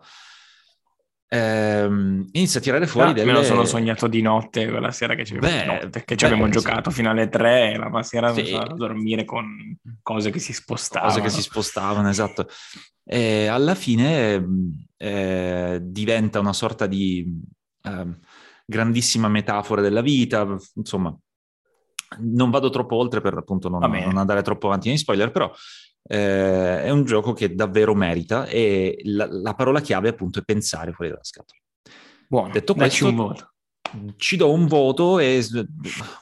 ehm, 1.33 2.27
inizia 2.33 2.59
a 2.59 2.63
tirare 2.63 2.85
fuori 2.87 3.09
ah, 3.09 3.13
delle... 3.13 3.31
Me 3.31 3.37
lo 3.37 3.43
sono 3.43 3.65
sognato 3.65 4.07
di 4.07 4.21
notte 4.21 4.69
quella 4.69 4.91
sera 4.91 5.15
che 5.15 5.25
ci 5.25 5.35
abbiamo, 5.35 6.49
giocato 6.49 6.91
fino 6.91 7.09
alle 7.09 7.27
tre 7.27 7.75
la 7.75 8.03
sera 8.03 8.33
sì. 8.33 8.53
a 8.53 8.65
dormire 8.65 9.25
con 9.25 9.77
cose 10.01 10.29
che 10.29 10.39
si 10.39 10.53
spostavano. 10.53 11.11
Cose 11.11 11.23
che 11.23 11.29
si 11.29 11.41
spostavano, 11.41 12.09
esatto. 12.09 12.47
E 13.03 13.47
alla 13.47 13.75
fine 13.75 14.45
eh, 14.97 15.79
diventa 15.81 16.39
una 16.39 16.53
sorta 16.53 16.85
di 16.85 17.41
eh, 17.81 18.07
grandissima 18.65 19.27
metafora 19.27 19.81
della 19.81 20.01
vita, 20.01 20.55
insomma, 20.75 21.15
non 22.19 22.51
vado 22.51 22.69
troppo 22.69 22.95
oltre 22.95 23.21
per 23.21 23.35
appunto 23.35 23.69
non, 23.69 23.81
non 23.81 24.17
andare 24.17 24.43
troppo 24.43 24.67
avanti 24.67 24.89
nei 24.89 24.99
spoiler, 24.99 25.31
però 25.31 25.51
eh, 26.05 26.83
è 26.83 26.89
un 26.89 27.05
gioco 27.05 27.33
che 27.33 27.55
davvero 27.55 27.95
merita 27.95 28.45
e 28.45 28.99
la, 29.03 29.27
la, 29.29 29.53
parola 29.53 29.79
chiave 29.79 30.09
appunto 30.09 30.39
è 30.39 30.43
pensare 30.43 30.91
fuori 30.91 31.09
dalla 31.09 31.23
scatola. 31.23 31.59
Buono, 32.27 32.51
detto 32.51 32.73
questo, 32.73 33.07
un 33.07 33.15
voto. 33.15 33.53
Ci 34.17 34.37
do 34.37 34.51
un 34.51 34.67
voto 34.67 35.19
e 35.19 35.45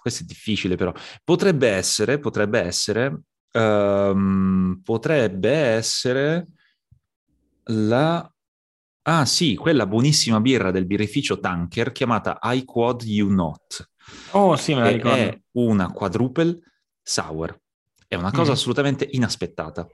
questo 0.01 0.23
è 0.23 0.25
difficile 0.25 0.75
però. 0.75 0.93
Potrebbe 1.23 1.69
essere, 1.69 2.19
potrebbe 2.19 2.59
essere, 2.59 3.21
um, 3.53 4.81
potrebbe 4.83 5.51
essere 5.51 6.47
la... 7.65 8.31
Ah 9.03 9.25
sì, 9.25 9.55
quella 9.55 9.87
buonissima 9.87 10.39
birra 10.39 10.69
del 10.69 10.85
birrificio 10.85 11.39
Tanker 11.39 11.91
chiamata 11.91 12.37
I 12.43 12.65
Quad 12.65 13.01
You 13.01 13.31
Not. 13.31 13.89
Oh 14.31 14.55
sì, 14.55 14.75
me 14.75 14.81
la 14.81 14.89
ricordo. 14.89 15.17
È 15.17 15.41
una 15.53 15.91
quadruple 15.91 16.59
sour. 17.01 17.60
È 18.11 18.15
una 18.17 18.31
cosa 18.31 18.49
mm. 18.49 18.55
assolutamente 18.55 19.07
inaspettata. 19.09 19.87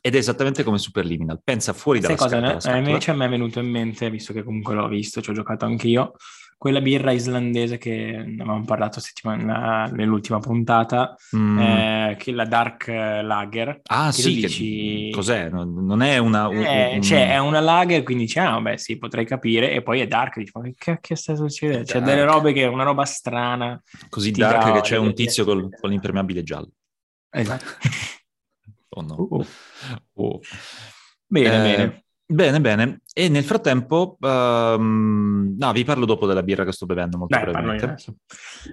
Ed 0.00 0.14
è 0.14 0.16
esattamente 0.16 0.62
come 0.62 0.78
Superliminal, 0.78 1.38
pensa 1.44 1.74
fuori 1.74 2.00
dalla 2.00 2.16
Sai 2.16 2.28
cosa, 2.30 2.60
scatola. 2.60 2.78
Invece 2.78 3.10
a 3.10 3.14
me 3.14 3.26
è 3.26 3.28
venuto 3.28 3.58
in 3.58 3.68
mente, 3.68 4.08
visto 4.08 4.32
che 4.32 4.42
comunque 4.42 4.74
l'ho 4.74 4.88
visto, 4.88 5.20
ci 5.20 5.28
ho 5.28 5.34
giocato 5.34 5.66
anche 5.66 5.86
io, 5.86 6.14
quella 6.56 6.80
birra 6.80 7.10
islandese 7.10 7.76
che 7.76 8.16
avevamo 8.16 8.64
parlato 8.64 9.00
settimana, 9.00 9.84
nell'ultima 9.92 10.38
puntata, 10.38 11.14
mm. 11.36 11.58
eh, 11.58 12.16
che 12.18 12.30
è 12.30 12.34
la 12.34 12.46
Dark 12.46 12.86
Lager. 12.86 13.82
Ah 13.82 14.12
sì, 14.12 14.36
dici... 14.36 15.08
che, 15.08 15.10
cos'è? 15.12 15.50
Non 15.50 16.00
è 16.00 16.16
una... 16.16 16.48
Un, 16.48 16.56
eh, 16.56 16.94
un... 16.94 17.02
Cioè, 17.02 17.32
è 17.32 17.38
una 17.38 17.60
lager, 17.60 18.02
quindi 18.02 18.24
dici, 18.24 18.38
ah, 18.38 18.58
beh 18.62 18.78
sì, 18.78 18.96
potrei 18.96 19.26
capire, 19.26 19.72
e 19.72 19.82
poi 19.82 20.00
è 20.00 20.06
dark, 20.06 20.38
dici, 20.38 20.52
ma 20.54 20.62
che 20.62 20.74
cacchio 20.74 21.16
sta 21.16 21.34
succedendo? 21.34 21.84
C'è 21.84 22.00
delle 22.00 22.24
robe 22.24 22.54
che, 22.54 22.64
una 22.64 22.84
roba 22.84 23.04
strana. 23.04 23.78
Così 24.08 24.30
dark 24.30 24.68
dà... 24.68 24.72
che 24.72 24.80
c'è 24.80 24.96
un 24.96 25.12
tizio 25.12 25.44
col, 25.44 25.68
con 25.78 25.90
l'impermeabile 25.90 26.42
giallo. 26.42 26.70
Esatto. 27.40 27.64
oh 28.90 29.02
no. 29.02 29.28
Uh. 29.30 29.46
Uh. 30.14 30.40
Bene, 31.26 31.46
eh, 31.46 31.76
bene. 31.76 32.04
Bene, 32.30 32.60
bene. 32.60 33.00
E 33.12 33.28
nel 33.28 33.42
frattempo, 33.42 34.16
um, 34.20 35.56
no, 35.58 35.72
vi 35.72 35.82
parlo 35.82 36.04
dopo 36.04 36.26
della 36.26 36.44
birra 36.44 36.64
che 36.64 36.70
sto 36.70 36.86
bevendo 36.86 37.18
molto 37.18 37.36
Beh, 37.36 37.42
brevemente. 37.42 37.96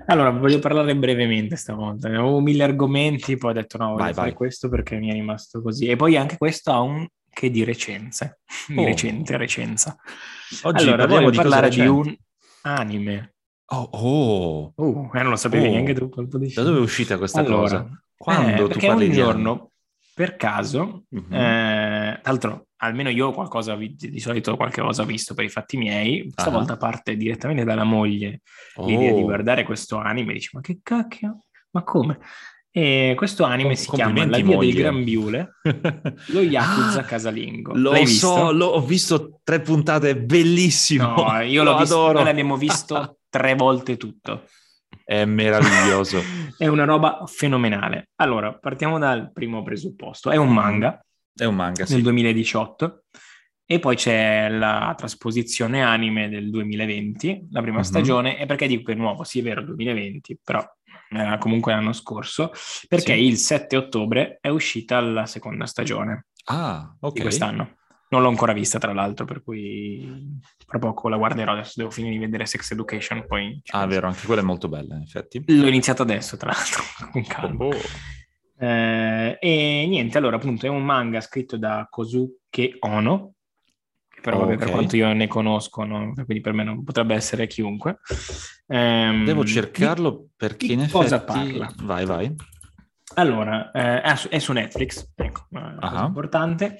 Allora, 0.06 0.30
voglio 0.30 0.60
parlare 0.60 0.96
brevemente 0.96 1.56
stavolta. 1.56 2.08
Avevo 2.08 2.40
mille 2.40 2.64
argomenti, 2.64 3.36
poi 3.36 3.52
ho 3.52 3.54
detto 3.54 3.78
no, 3.78 3.86
voglio 3.86 4.04
vai, 4.04 4.14
fare 4.14 4.28
vai. 4.28 4.38
questo 4.38 4.70
perché 4.70 4.98
mi 4.98 5.10
è 5.10 5.14
rimasto 5.14 5.64
così. 5.64 5.88
E 5.88 5.96
poi 5.96 6.16
anche 6.18 6.38
questo 6.38 6.72
ha 6.72 6.82
un 6.82 7.08
che 7.30 7.50
di 7.50 7.64
recenze, 7.64 8.42
di 8.68 8.78
oh. 8.78 8.86
recente 8.86 9.38
recenza. 9.38 9.96
Oggi 10.64 10.84
allora, 10.84 11.08
voglio 11.08 11.32
di 11.32 11.38
parlare 11.38 11.70
di 11.70 11.86
un 11.86 12.16
anime. 12.62 13.34
Oh, 13.70 13.90
oh. 13.92 14.74
Uh, 14.76 15.10
eh, 15.14 15.22
non 15.22 15.32
lo 15.32 15.36
sapevi 15.36 15.68
oh. 15.68 15.72
neanche 15.72 15.96
tu. 15.96 16.10
Da 16.10 16.62
dove 16.62 16.78
è 16.78 16.82
uscita 16.82 17.18
questa 17.18 17.40
allora, 17.40 17.62
cosa? 17.62 18.04
Quando 18.18 18.66
eh, 18.66 18.70
tu 18.70 18.80
parli 18.80 19.06
un 19.06 19.12
giorno, 19.12 19.72
per 20.14 20.36
caso, 20.36 21.04
mm-hmm. 21.16 21.34
eh, 21.34 22.20
tra 22.22 22.32
l'altro 22.32 22.68
almeno 22.78 23.10
io 23.10 23.32
qualcosa, 23.32 23.76
di, 23.76 23.96
di 23.96 24.20
solito 24.20 24.56
qualche 24.56 24.82
cosa 24.82 25.04
ho 25.04 25.06
visto 25.06 25.34
per 25.34 25.46
i 25.46 25.50
fatti 25.50 25.78
miei, 25.78 26.30
stavolta 26.36 26.74
uh-huh. 26.74 26.80
parte 26.80 27.16
direttamente 27.16 27.64
dalla 27.64 27.84
moglie 27.84 28.42
oh. 28.76 28.86
l'idea 28.86 29.14
di 29.14 29.22
oh. 29.22 29.26
guardare 29.26 29.64
questo 29.64 29.98
anime, 29.98 30.34
dice 30.34 30.50
ma 30.54 30.62
che 30.62 30.80
cacchio, 30.84 31.46
ma 31.72 31.84
come? 31.84 32.20
E 32.70 33.16
questo 33.18 33.44
anime 33.44 33.70
Com- 33.70 33.78
si 33.78 33.90
chiama 33.90 34.26
La 34.26 34.38
via 34.38 34.46
moglie. 34.46 34.72
del 34.72 34.82
Grambiule, 34.82 35.56
lo 36.28 36.42
Yakuza 36.42 37.00
ah, 37.00 37.04
casalingo. 37.04 37.74
Lo 37.74 37.92
L'hai 37.92 38.06
so, 38.06 38.50
visto? 38.50 38.66
Ho 38.66 38.82
visto 38.82 39.40
tre 39.44 39.62
puntate, 39.62 40.16
bellissimo. 40.16 41.16
No, 41.16 41.42
io 41.42 41.64
lo 41.64 41.72
l'ho 41.72 41.78
visto, 41.80 41.96
adoro. 41.96 42.14
noi 42.14 42.26
l'abbiamo 42.26 42.56
visto 42.56 43.18
tre 43.30 43.56
volte 43.56 43.98
tutto. 43.98 44.44
È 45.08 45.24
meraviglioso. 45.24 46.22
è 46.58 46.68
una 46.68 46.84
roba 46.84 47.24
fenomenale. 47.28 48.10
Allora, 48.16 48.54
partiamo 48.54 49.00
dal 49.00 49.32
primo 49.32 49.64
presupposto. 49.64 50.32
È 50.32 50.36
un 50.36 50.52
manga. 50.52 51.02
È 51.34 51.46
un 51.46 51.56
manga, 51.56 51.86
sì. 51.86 51.94
Nel 51.94 52.02
2018. 52.02 53.04
E 53.66 53.80
poi 53.80 53.96
c'è 53.96 54.50
la 54.50 54.94
trasposizione 54.98 55.82
anime 55.82 56.28
del 56.28 56.50
2020, 56.50 57.48
la 57.52 57.62
prima 57.62 57.78
uh-huh. 57.78 57.84
stagione. 57.84 58.38
E 58.38 58.46
perché 58.46 58.68
dico 58.68 58.84
che 58.84 58.92
è 58.92 58.96
nuovo? 58.96 59.24
Sì, 59.24 59.40
è 59.40 59.44
vero, 59.44 59.64
2020, 59.64 60.40
però 60.44 60.62
era 61.10 61.38
comunque 61.38 61.72
l'anno 61.72 61.94
scorso, 61.94 62.52
perché 62.90 63.14
sì. 63.14 63.24
il 63.24 63.38
7 63.38 63.78
ottobre 63.78 64.40
è 64.42 64.50
uscita 64.50 65.00
la 65.00 65.26
seconda 65.26 65.66
stagione 65.66 66.26
ah, 66.48 66.94
okay. 67.00 67.14
di 67.14 67.22
quest'anno. 67.22 67.78
Non 68.10 68.22
l'ho 68.22 68.30
ancora 68.30 68.54
vista, 68.54 68.80
tra 68.80 68.94
l'altro, 68.94 69.26
per 69.26 69.44
cui 69.44 70.40
tra 70.66 70.80
poco 70.80 71.10
la 71.10 71.18
guarderò. 71.18 71.52
Adesso 71.52 71.74
devo 71.76 71.90
finire 71.90 72.14
di 72.14 72.20
vedere 72.20 72.46
Sex 72.46 72.72
Education. 72.72 73.26
Poi 73.28 73.62
ah, 73.72 73.86
vero, 73.86 74.08
anche 74.08 74.26
quella 74.26 74.42
è 74.42 74.46
molto 74.46 74.70
bella, 74.70 74.96
in 74.96 75.02
effetti. 75.02 75.44
L'ho 75.46 75.68
iniziato 75.68 76.04
adesso, 76.04 76.38
tra 76.38 76.52
l'altro, 76.52 76.84
con 77.12 77.24
calma. 77.26 77.66
Oh. 77.66 77.76
Eh, 78.60 79.38
e 79.40 79.86
niente, 79.88 80.18
allora, 80.18 80.38
appunto, 80.38 80.66
è 80.66 80.70
un 80.70 80.84
manga 80.84 81.22
scritto 81.22 81.58
da 81.58 81.86
Kosuke 81.90 82.78
Ono, 82.80 83.34
che 84.10 84.22
però, 84.22 84.40
vabbè, 84.40 84.54
okay. 84.54 84.66
per 84.66 84.74
quanto 84.74 84.96
io 84.96 85.14
ne 85.14 85.28
conosco, 85.28 85.84
no? 85.84 86.14
quindi 86.14 86.42
per 86.42 86.54
me 86.54 86.64
non 86.64 86.84
potrebbe 86.84 87.14
essere 87.14 87.46
chiunque. 87.46 88.00
Eh, 88.66 89.22
devo 89.26 89.46
cercarlo 89.46 90.12
di, 90.12 90.30
perché 90.36 90.66
in 90.66 90.80
effetti... 90.80 90.98
Cosa 90.98 91.24
parla? 91.24 91.72
Vai, 91.84 92.06
vai. 92.06 92.36
Allora, 93.16 93.72
eh, 93.72 94.02
è, 94.02 94.40
su, 94.40 94.52
Netflix, 94.52 95.12
ecco, 95.16 95.48
uh-huh. 95.50 96.06
importante. 96.06 96.80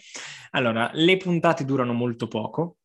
Allora, 0.52 0.90
le 0.94 1.18
puntate 1.18 1.66
durano 1.66 1.94
molto 1.94 2.28
poco, 2.28 2.78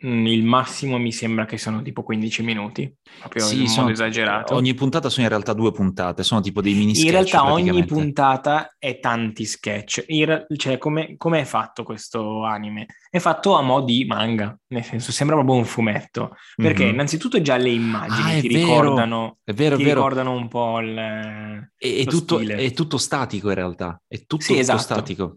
il 0.00 0.44
massimo 0.44 0.96
mi 0.96 1.10
sembra 1.10 1.44
che 1.44 1.58
sono 1.58 1.82
tipo 1.82 2.04
15 2.04 2.42
minuti, 2.44 2.92
proprio 3.18 3.44
sì, 3.44 3.62
in 3.62 3.68
sono, 3.68 3.82
modo 3.82 3.94
esagerato. 3.94 4.54
Ogni 4.54 4.74
puntata 4.74 5.08
sono 5.08 5.24
in 5.24 5.28
realtà 5.28 5.54
due 5.54 5.72
puntate, 5.72 6.22
sono 6.22 6.40
tipo 6.40 6.60
dei 6.60 6.74
mini 6.74 6.94
sketch. 6.94 7.06
In 7.06 7.12
realtà 7.12 7.52
ogni 7.52 7.84
puntata 7.84 8.76
è 8.78 9.00
tanti 9.00 9.44
sketch. 9.44 10.04
In, 10.06 10.46
cioè, 10.56 10.78
come, 10.78 11.16
come, 11.16 11.40
è 11.40 11.44
fatto 11.44 11.82
questo 11.82 12.44
anime? 12.44 12.86
È 13.10 13.18
fatto 13.18 13.56
a 13.56 13.62
mo' 13.62 13.80
di 13.80 14.04
manga, 14.04 14.56
nel 14.68 14.84
senso 14.84 15.10
sembra 15.10 15.34
proprio 15.34 15.56
un 15.56 15.64
fumetto. 15.64 16.36
Perché 16.54 16.84
mm-hmm. 16.84 16.92
innanzitutto 16.92 17.42
già 17.42 17.56
le 17.56 17.70
immagini 17.70 18.38
ah, 18.38 18.40
ti 18.40 18.48
vero. 18.48 18.60
ricordano, 18.60 19.38
è 19.42 19.52
vero, 19.52 19.76
ti 19.76 19.82
vero. 19.82 19.96
ricordano 19.96 20.32
un 20.32 20.46
po' 20.46 20.78
il... 20.78 20.94
È, 20.94 21.70
è, 21.76 22.04
tutto, 22.04 22.38
è, 22.38 22.70
tutto, 22.72 22.98
statico 22.98 23.48
in 23.48 23.54
realtà, 23.54 24.00
è 24.06 24.24
tutto, 24.26 24.44
sì, 24.44 24.58
esatto. 24.58 24.78
statico 24.78 25.36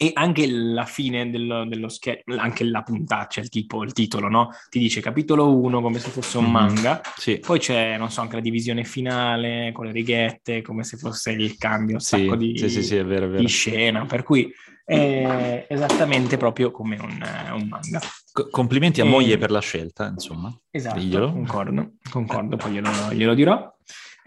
e 0.00 0.12
anche 0.14 0.46
la 0.48 0.84
fine 0.84 1.28
dello, 1.28 1.66
dello 1.66 1.88
sketch, 1.88 2.22
anche 2.36 2.62
la 2.62 2.82
puntata, 2.82 3.26
cioè 3.26 3.42
il, 3.42 3.50
tipo, 3.50 3.82
il 3.82 3.92
titolo, 3.92 4.28
no? 4.28 4.50
Ti 4.70 4.78
dice 4.78 5.00
capitolo 5.00 5.58
1 5.58 5.80
come 5.80 5.98
se 5.98 6.08
fosse 6.08 6.38
un 6.38 6.44
mm-hmm. 6.44 6.52
manga, 6.52 7.00
sì. 7.16 7.40
poi 7.40 7.58
c'è, 7.58 7.98
non 7.98 8.08
so, 8.08 8.20
anche 8.20 8.36
la 8.36 8.40
divisione 8.40 8.84
finale 8.84 9.72
con 9.72 9.86
le 9.86 9.92
righette, 9.92 10.62
come 10.62 10.84
se 10.84 10.98
fosse 10.98 11.32
il 11.32 11.58
cambio, 11.58 11.94
un 11.94 12.00
sì, 12.00 12.16
sacco 12.16 12.36
di, 12.36 12.56
sì, 12.56 12.68
sì, 12.80 12.94
è 12.94 13.04
vero, 13.04 13.26
è 13.26 13.28
vero. 13.28 13.40
di 13.40 13.48
scena, 13.48 14.06
per 14.06 14.22
cui 14.22 14.48
è 14.84 15.66
esattamente 15.68 16.36
proprio 16.36 16.70
come 16.70 16.96
un, 17.00 17.20
un 17.54 17.66
manga. 17.68 17.98
C- 17.98 18.50
complimenti 18.50 19.00
a 19.00 19.04
e... 19.04 19.08
moglie 19.08 19.36
per 19.36 19.50
la 19.50 19.60
scelta, 19.60 20.06
insomma. 20.06 20.56
Esatto, 20.70 21.00
Diglielo. 21.00 21.32
concordo, 21.32 21.94
concordo, 22.08 22.56
poi 22.56 22.70
glielo, 22.70 22.90
glielo 23.12 23.34
dirò. 23.34 23.76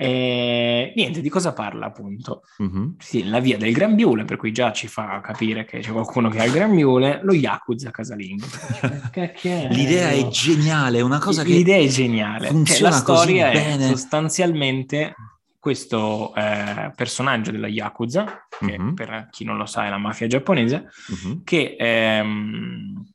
E, 0.01 0.93
niente, 0.95 1.21
di 1.21 1.29
cosa 1.29 1.53
parla 1.53 1.85
appunto? 1.85 2.41
Mm-hmm. 2.63 2.89
Sì, 2.97 3.27
la 3.27 3.37
via 3.37 3.55
del 3.55 3.71
Grembiule, 3.71 4.25
per 4.25 4.35
cui 4.35 4.51
già 4.51 4.71
ci 4.71 4.87
fa 4.87 5.21
capire 5.21 5.63
che 5.63 5.77
c'è 5.77 5.91
qualcuno 5.91 6.27
che 6.27 6.39
ha 6.39 6.45
il 6.45 6.51
Grembiule, 6.51 7.19
lo 7.21 7.33
Yakuza 7.33 7.91
casalingo. 7.91 8.47
L'idea 9.69 10.09
è 10.09 10.27
geniale, 10.29 10.97
è 10.97 11.01
una 11.01 11.19
cosa 11.19 11.43
che... 11.43 11.49
L'idea 11.49 11.77
è 11.77 11.85
geniale. 11.85 12.51
Cioè, 12.65 12.79
la 12.79 12.89
storia 12.89 13.51
è 13.51 13.77
sostanzialmente 13.89 15.13
questo 15.59 16.33
eh, 16.33 16.91
personaggio 16.95 17.51
della 17.51 17.67
Yakuza, 17.67 18.47
che 18.49 18.79
mm-hmm. 18.79 18.93
per 18.95 19.27
chi 19.29 19.43
non 19.43 19.57
lo 19.57 19.67
sa 19.67 19.85
è 19.85 19.89
la 19.89 19.99
mafia 19.99 20.25
giapponese, 20.25 20.89
mm-hmm. 21.11 21.37
che... 21.43 21.75
Ehm, 21.77 23.05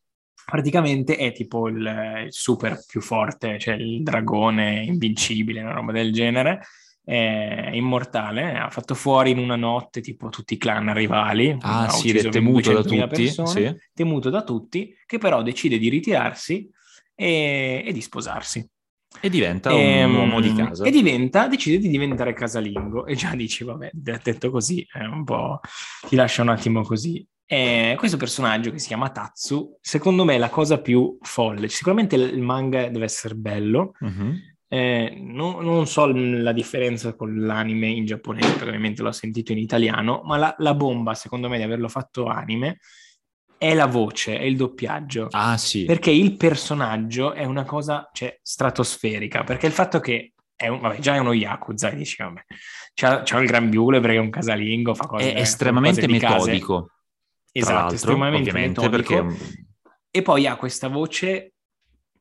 praticamente 0.46 1.16
è 1.16 1.32
tipo 1.32 1.68
il, 1.68 2.24
il, 2.24 2.32
super 2.32 2.82
più 2.86 3.00
forte, 3.00 3.58
cioè 3.58 3.74
il 3.74 4.02
dragone 4.04 4.84
invincibile, 4.84 5.60
una 5.60 5.72
roba 5.72 5.90
del 5.90 6.12
genere, 6.12 6.62
è 7.02 7.70
immortale, 7.72 8.56
ha 8.56 8.70
fatto 8.70 8.94
fuori 8.94 9.32
in 9.32 9.38
una 9.38 9.56
notte 9.56 10.00
tipo 10.00 10.28
tutti 10.28 10.54
i 10.54 10.56
clan 10.56 10.94
rivali, 10.94 11.56
ah 11.60 11.88
sì, 11.88 12.16
è 12.16 12.28
temuto 12.28 12.72
da 12.72 12.82
tutti, 12.82 13.06
persone, 13.06 13.48
sì. 13.48 13.76
temuto 13.92 14.30
da 14.30 14.42
tutti, 14.42 14.94
che 15.04 15.18
però 15.18 15.42
decide 15.42 15.78
di 15.78 15.88
ritirarsi 15.88 16.70
e, 17.14 17.82
e 17.84 17.92
di 17.92 18.00
sposarsi. 18.00 18.68
E 19.20 19.28
diventa 19.28 19.72
un 19.72 19.80
e, 19.80 19.98
ehm, 19.98 20.14
uomo 20.14 20.40
di 20.40 20.52
casa. 20.52 20.84
E 20.84 20.90
diventa, 20.90 21.48
decide 21.48 21.78
di 21.78 21.88
diventare 21.88 22.34
casalingo. 22.34 23.06
E 23.06 23.14
già 23.14 23.34
dici, 23.34 23.64
vabbè, 23.64 23.90
detto 23.92 24.50
così, 24.50 24.86
è 24.92 25.04
un 25.04 25.24
po'... 25.24 25.60
ti 26.08 26.16
lascia 26.16 26.42
un 26.42 26.50
attimo 26.50 26.82
così. 26.82 27.26
E 27.48 27.94
questo 27.96 28.16
personaggio 28.16 28.72
che 28.72 28.80
si 28.80 28.88
chiama 28.88 29.10
Tatsu, 29.10 29.78
secondo 29.80 30.24
me 30.24 30.34
è 30.34 30.38
la 30.38 30.50
cosa 30.50 30.80
più 30.80 31.16
folle. 31.20 31.68
Sicuramente 31.68 32.16
il 32.16 32.42
manga 32.42 32.88
deve 32.88 33.04
essere 33.04 33.36
bello. 33.36 33.92
Uh-huh. 34.00 34.34
Eh, 34.68 35.16
non, 35.20 35.64
non, 35.64 35.86
so 35.86 36.06
la 36.06 36.50
differenza 36.50 37.14
con 37.14 37.46
l'anime 37.46 37.86
in 37.86 38.04
giapponese, 38.04 38.50
perché 38.50 38.66
ovviamente 38.66 39.02
l'ho 39.02 39.12
sentito 39.12 39.52
in 39.52 39.58
italiano, 39.58 40.22
ma 40.24 40.36
la, 40.36 40.54
la, 40.58 40.74
bomba, 40.74 41.14
secondo 41.14 41.48
me, 41.48 41.56
di 41.56 41.62
averlo 41.62 41.88
fatto 41.88 42.26
anime 42.26 42.78
è 43.56 43.74
la 43.74 43.86
voce, 43.86 44.36
è 44.36 44.42
il 44.42 44.56
doppiaggio. 44.56 45.28
Ah, 45.30 45.56
sì. 45.56 45.84
Perché 45.84 46.10
il 46.10 46.36
personaggio 46.36 47.32
è 47.32 47.44
una 47.44 47.64
cosa, 47.64 48.10
cioè, 48.12 48.36
stratosferica. 48.42 49.44
Perché 49.44 49.66
il 49.66 49.72
fatto 49.72 50.00
che 50.00 50.32
è 50.56 50.66
un, 50.66 50.80
vabbè, 50.80 50.98
già 50.98 51.14
è 51.14 51.18
uno 51.18 51.32
Yakuza, 51.32 51.90
dici, 51.90 52.16
vabbè, 52.20 52.44
c'ha, 52.92 53.22
c'ha 53.24 53.38
il 53.38 53.46
gran 53.46 53.70
biule 53.70 54.00
perché 54.00 54.16
è 54.16 54.20
un 54.20 54.30
casalingo, 54.30 54.94
fa 54.94 55.06
cose 55.06 55.32
È 55.32 55.40
estremamente 55.40 56.08
metodico. 56.08 56.86
Case 56.86 56.94
esatto, 57.58 57.94
estremamente 57.94 58.50
ovviamente 58.50 58.88
perché... 58.88 59.24
E 60.10 60.22
poi 60.22 60.46
ha 60.46 60.56
questa 60.56 60.88
voce, 60.88 61.52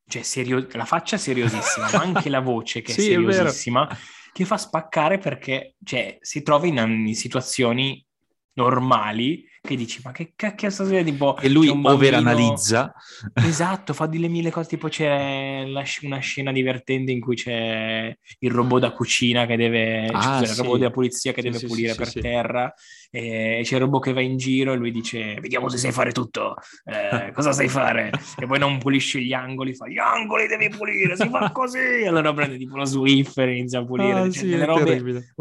cioè 0.08 0.22
serio... 0.22 0.68
la 0.72 0.86
faccia 0.86 1.18
seriosissima, 1.18 1.90
ma 1.94 2.02
anche 2.02 2.30
la 2.30 2.42
voce 2.42 2.82
che 2.82 2.92
è 2.92 2.96
sì, 2.96 3.02
seriosissima, 3.04 3.88
è 3.88 3.96
che 4.34 4.44
fa 4.44 4.58
spaccare 4.58 5.18
perché 5.18 5.76
cioè, 5.84 6.18
si 6.20 6.42
trova 6.42 6.68
in, 6.68 6.78
in 6.78 7.16
situazioni 7.16 8.06
normali 8.54 9.46
che 9.66 9.76
dici 9.76 10.00
ma 10.04 10.12
che 10.12 10.34
cacchio 10.36 10.70
sta 10.70 10.84
succedendo 10.84 11.12
tipo 11.12 11.38
e 11.38 11.50
lui 11.50 11.68
overanalizza 11.68 12.94
esatto 13.34 13.94
fa 13.94 14.06
delle 14.06 14.30
mille 14.30 14.52
cose 14.52 14.70
tipo 14.70 14.88
c'è 14.88 15.66
una 16.02 16.20
scena 16.20 16.52
divertente 16.52 17.12
in 17.12 17.20
cui 17.20 17.36
c'è 17.36 18.18
il 18.40 18.52
robot 18.52 18.80
da 18.80 18.92
cucina 18.92 19.46
che 19.46 19.58
deve 19.58 20.08
ah, 20.08 20.38
cioè, 20.38 20.46
sì. 20.46 20.52
il 20.52 20.58
robot 20.58 20.78
della 20.78 20.92
polizia 20.92 21.34
che 21.34 21.42
sì, 21.42 21.48
deve 21.48 21.60
sì, 21.60 21.66
pulire 21.66 21.96
per 21.96 22.14
terra 22.14 22.74
e 23.12 23.62
c'è 23.64 23.76
il 23.76 23.82
robot 23.82 24.04
che 24.04 24.14
va 24.14 24.22
in 24.22 24.38
giro 24.38 24.74
e 24.74 24.76
lui 24.76 24.92
dice 24.92 25.36
vediamo 25.42 25.70
se 25.70 25.78
sai 25.78 25.92
fare 25.92 26.12
tutto 26.12 26.56
eh, 26.86 27.32
cosa 27.34 27.52
sai 27.52 27.70
fare? 27.70 28.12
E 28.38 28.46
poi 28.46 28.60
non 28.60 28.78
pulisce 28.78 29.22
gli 29.22 29.34
angoli 29.34 29.74
fa 29.74 29.88
gli 29.88 29.98
angoli 29.98 30.48
devi 30.48 30.70
pulire 30.70 31.16
si 31.16 31.28
fa 31.30 31.52
così! 31.52 32.06
Allora 32.06 32.34
prende 32.34 32.58
tipo 32.58 32.78
lo 32.78 32.86
Swiffer 32.86 33.50
e 33.50 33.58
inizia 33.58 33.80
a 33.80 33.86
pulire 33.86 34.20
ah, 34.20 34.30
cioè, 34.30 34.46
delle 34.46 34.66
robe 34.66 35.34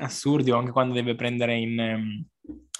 assurdi 0.00 0.50
o 0.50 0.58
anche 0.58 0.72
quando 0.72 0.94
deve 0.94 1.14
prendere 1.14 1.56
in 1.56 1.78
ehm, 1.78 2.24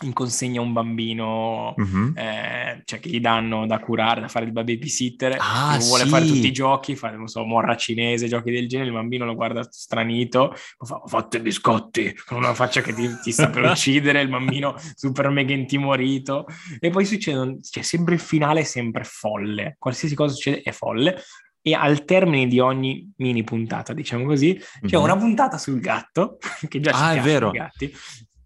in 0.03 0.13
consegna 0.15 0.61
un 0.61 0.73
bambino, 0.73 1.75
mm-hmm. 1.79 2.17
eh, 2.17 2.83
cioè 2.85 3.01
che 3.01 3.11
gli 3.11 3.21
danno 3.21 3.67
da 3.67 3.79
curare, 3.79 4.23
da 4.23 4.29
fare 4.29 4.47
il 4.47 4.53
babysitter, 4.53 5.37
ah, 5.39 5.77
vuole 5.79 6.07
fare 6.07 6.25
tutti 6.25 6.47
i 6.47 6.53
giochi, 6.53 6.97
fa, 6.97 7.11
non 7.11 7.29
so, 7.29 7.45
morra 7.45 7.77
cinese, 7.77 8.27
giochi 8.27 8.51
del 8.51 8.67
genere, 8.67 8.89
il 8.89 8.95
bambino 8.95 9.27
lo 9.27 9.35
guarda 9.35 9.67
stranito, 9.71 10.55
fa, 10.79 10.97
ho 10.97 11.07
fatto 11.07 11.37
i 11.37 11.41
biscotti, 11.41 12.15
con 12.25 12.39
una 12.39 12.55
faccia 12.55 12.81
che 12.81 12.95
ti, 12.95 13.09
ti 13.23 13.31
sta 13.31 13.51
per 13.51 13.65
uccidere, 13.71 14.23
il 14.23 14.29
bambino 14.29 14.75
super 14.95 15.29
mega 15.29 15.53
intimorito, 15.53 16.47
e 16.79 16.89
poi 16.89 17.05
succede, 17.05 17.59
cioè 17.61 17.83
sempre 17.83 18.15
il 18.15 18.21
finale 18.21 18.61
è 18.61 18.65
sempre 18.65 19.05
folle, 19.05 19.77
qualsiasi 19.79 20.15
cosa 20.15 20.33
succede 20.33 20.63
è 20.63 20.73
folle, 20.73 21.21
e 21.63 21.75
al 21.75 22.07
termine 22.07 22.47
di 22.47 22.59
ogni 22.59 23.13
mini 23.17 23.45
puntata, 23.45 23.93
diciamo 23.93 24.25
così, 24.25 24.55
c'è 24.57 24.97
mm-hmm. 24.97 25.05
una 25.05 25.17
puntata 25.17 25.59
sul 25.59 25.79
gatto, 25.79 26.39
che 26.69 26.81
già 26.81 26.93
ci 26.93 27.03
ah, 27.03 27.13
è 27.13 27.21
vero. 27.21 27.49
i 27.49 27.53
gatti, 27.53 27.95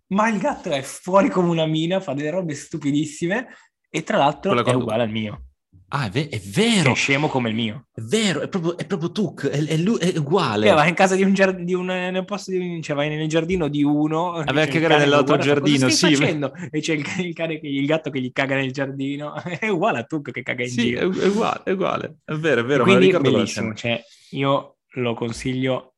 ma 0.09 0.29
il 0.29 0.39
gatto 0.39 0.71
è 0.71 0.83
fuori 0.83 1.29
come 1.29 1.49
una 1.49 1.67
mina, 1.67 2.01
fa 2.01 2.13
delle 2.13 2.31
robe 2.31 2.55
stupidissime 2.55 3.49
e 3.89 4.03
tra 4.03 4.19
l'altro 4.19 4.53
Quella 4.53 4.71
è 4.71 4.75
uguale 4.75 5.03
al 5.03 5.11
mio. 5.11 5.45
Ah, 5.89 6.07
è, 6.07 6.11
ve- 6.11 6.29
è 6.29 6.41
vero! 6.41 6.91
È 6.91 6.95
scemo 6.97 7.29
come 7.29 7.51
il 7.51 7.55
mio. 7.55 7.87
È 7.93 8.01
vero, 8.01 8.41
è 8.41 8.49
proprio, 8.49 8.77
è 8.77 8.85
proprio 8.85 9.13
tu, 9.13 9.33
è, 9.35 9.65
è, 9.65 9.77
lui, 9.77 9.99
è 9.99 10.19
uguale. 10.19 10.67
Cioè, 10.67 10.75
vai 10.75 10.89
in 10.89 10.95
casa 10.95 11.15
di 11.15 11.23
un 11.23 11.33
giardino, 11.33 11.83
nel 11.83 12.25
posto 12.25 12.51
di 12.51 12.83
cioè 12.83 12.97
vai 12.97 13.09
nel 13.09 13.29
giardino 13.29 13.69
di 13.69 13.85
uno. 13.85 14.33
Aveva 14.33 14.63
a 14.63 14.67
cagare 14.67 14.99
nell'altro 14.99 15.37
giardino, 15.37 15.89
sì. 15.89 16.17
Facendo? 16.17 16.53
E 16.71 16.81
c'è 16.81 16.95
il, 16.95 17.05
il, 17.19 17.33
cane, 17.33 17.61
il, 17.63 17.87
gatto 17.87 18.11
che 18.11 18.21
gli 18.21 18.33
caga 18.33 18.57
nel 18.57 18.73
giardino. 18.73 19.35
È 19.41 19.69
uguale 19.69 20.01
a 20.01 20.03
Tuc 20.03 20.33
che 20.33 20.43
caga 20.43 20.65
in 20.65 20.71
sì, 20.71 20.81
giro. 20.81 21.13
È, 21.13 21.27
uguale, 21.27 21.61
è 21.63 21.71
uguale. 21.71 22.17
È 22.25 22.33
vero, 22.33 22.63
è 22.63 22.65
vero. 22.65 22.83
E 22.83 22.97
quindi, 22.97 23.17
bellissimo. 23.17 23.73
Cioè, 23.75 24.03
io 24.31 24.79
lo 24.95 25.15
consiglio 25.15 25.94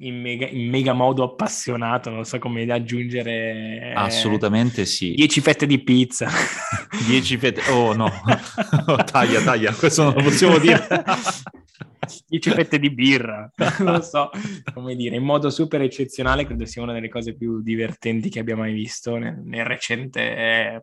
in 0.00 0.20
mega, 0.20 0.46
in 0.46 0.68
mega, 0.68 0.92
modo 0.92 1.22
appassionato, 1.22 2.10
non 2.10 2.24
so 2.24 2.38
come 2.38 2.64
aggiungere... 2.70 3.92
Assolutamente 3.94 4.84
sì. 4.86 5.12
10 5.12 5.40
fette 5.40 5.66
di 5.66 5.82
pizza. 5.82 6.28
10 7.06 7.36
fette... 7.36 7.70
Oh 7.70 7.92
no, 7.92 8.10
oh, 8.86 9.04
taglia, 9.04 9.42
taglia, 9.42 9.72
questo 9.72 10.04
non 10.04 10.14
lo 10.14 10.22
possiamo 10.22 10.58
dire. 10.58 10.86
10 12.26 12.50
fette 12.50 12.78
di 12.78 12.92
birra, 12.92 13.52
non 13.78 14.02
so 14.02 14.30
come 14.72 14.96
dire, 14.96 15.16
in 15.16 15.22
modo 15.22 15.48
super 15.50 15.80
eccezionale, 15.80 16.44
credo 16.44 16.64
sia 16.64 16.82
una 16.82 16.92
delle 16.92 17.08
cose 17.08 17.36
più 17.36 17.62
divertenti 17.62 18.30
che 18.30 18.40
abbia 18.40 18.56
mai 18.56 18.72
visto 18.72 19.16
nel, 19.16 19.40
nel 19.44 19.64
recente 19.64 20.82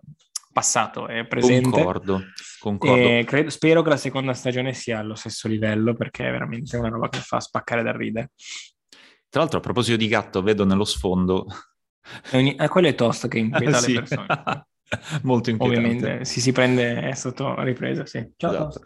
passato 0.58 1.08
e 1.08 1.28
presente. 1.28 1.70
Concordo, 1.70 2.24
concordo. 2.60 2.96
E 2.96 3.24
credo, 3.26 3.50
spero 3.52 3.84
che 3.84 3.90
la 3.90 3.98
seconda 3.98 4.34
stagione 4.34 4.74
sia 4.74 5.00
allo 5.00 5.14
stesso 5.14 5.48
livello 5.48 5.94
perché 5.94 6.28
è 6.28 6.32
veramente 6.32 6.78
una 6.78 6.90
roba 6.90 7.10
che 7.10 7.20
fa 7.20 7.40
spaccare 7.40 7.84
da 7.84 7.92
ridere. 7.92 8.32
Tra 9.30 9.42
l'altro, 9.42 9.60
a 9.60 9.62
proposito 9.62 9.98
di 9.98 10.08
gatto, 10.08 10.42
vedo 10.42 10.66
nello 10.66 10.86
sfondo... 10.86 11.46
Ogni... 12.34 12.56
Eh, 12.56 12.68
quello 12.68 12.88
è 12.88 12.96
tosto 12.96 13.28
che 13.28 13.40
inquieta 13.40 13.78
ah, 13.78 13.82
sì. 13.82 13.94
le 13.94 14.00
persone. 14.00 14.28
Molto 15.24 15.50
inquietante. 15.50 15.88
Ovviamente, 15.88 16.26
si, 16.26 16.40
si 16.40 16.52
prende 16.52 17.14
sotto 17.16 17.62
ripresa, 17.62 18.06
sì. 18.06 18.26
Ciao, 18.38 18.52
esatto. 18.52 18.82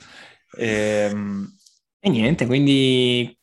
Ehm... 0.58 1.56
E 2.04 2.10
niente, 2.10 2.48
quindi 2.48 3.38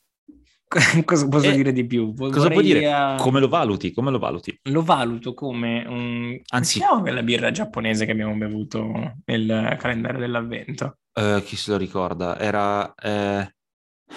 cosa 1.05 1.27
posso 1.27 1.49
e 1.49 1.55
dire 1.55 1.71
di 1.71 1.85
più? 1.85 2.13
Vorrei 2.13 2.33
cosa 2.33 2.49
puoi 2.49 2.63
dire? 2.63 2.91
A... 2.91 3.15
Come 3.15 3.39
lo 3.39 3.47
valuti? 3.47 3.91
Come 3.91 4.11
lo 4.11 4.19
valuti? 4.19 4.59
Lo 4.63 4.83
valuto 4.83 5.33
come 5.33 5.85
un... 5.87 6.39
Anzi... 6.49 6.79
quella 7.01 7.23
birra 7.23 7.51
giapponese 7.51 8.05
che 8.05 8.11
abbiamo 8.11 8.35
bevuto 8.35 9.15
nel 9.25 9.77
calendario 9.79 10.19
dell'avvento. 10.19 10.97
Uh, 11.13 11.41
chi 11.41 11.55
se 11.55 11.71
lo 11.71 11.77
ricorda? 11.77 12.37
Era... 12.37 12.93
Eh... 12.95 13.51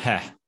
eh. 0.05 0.39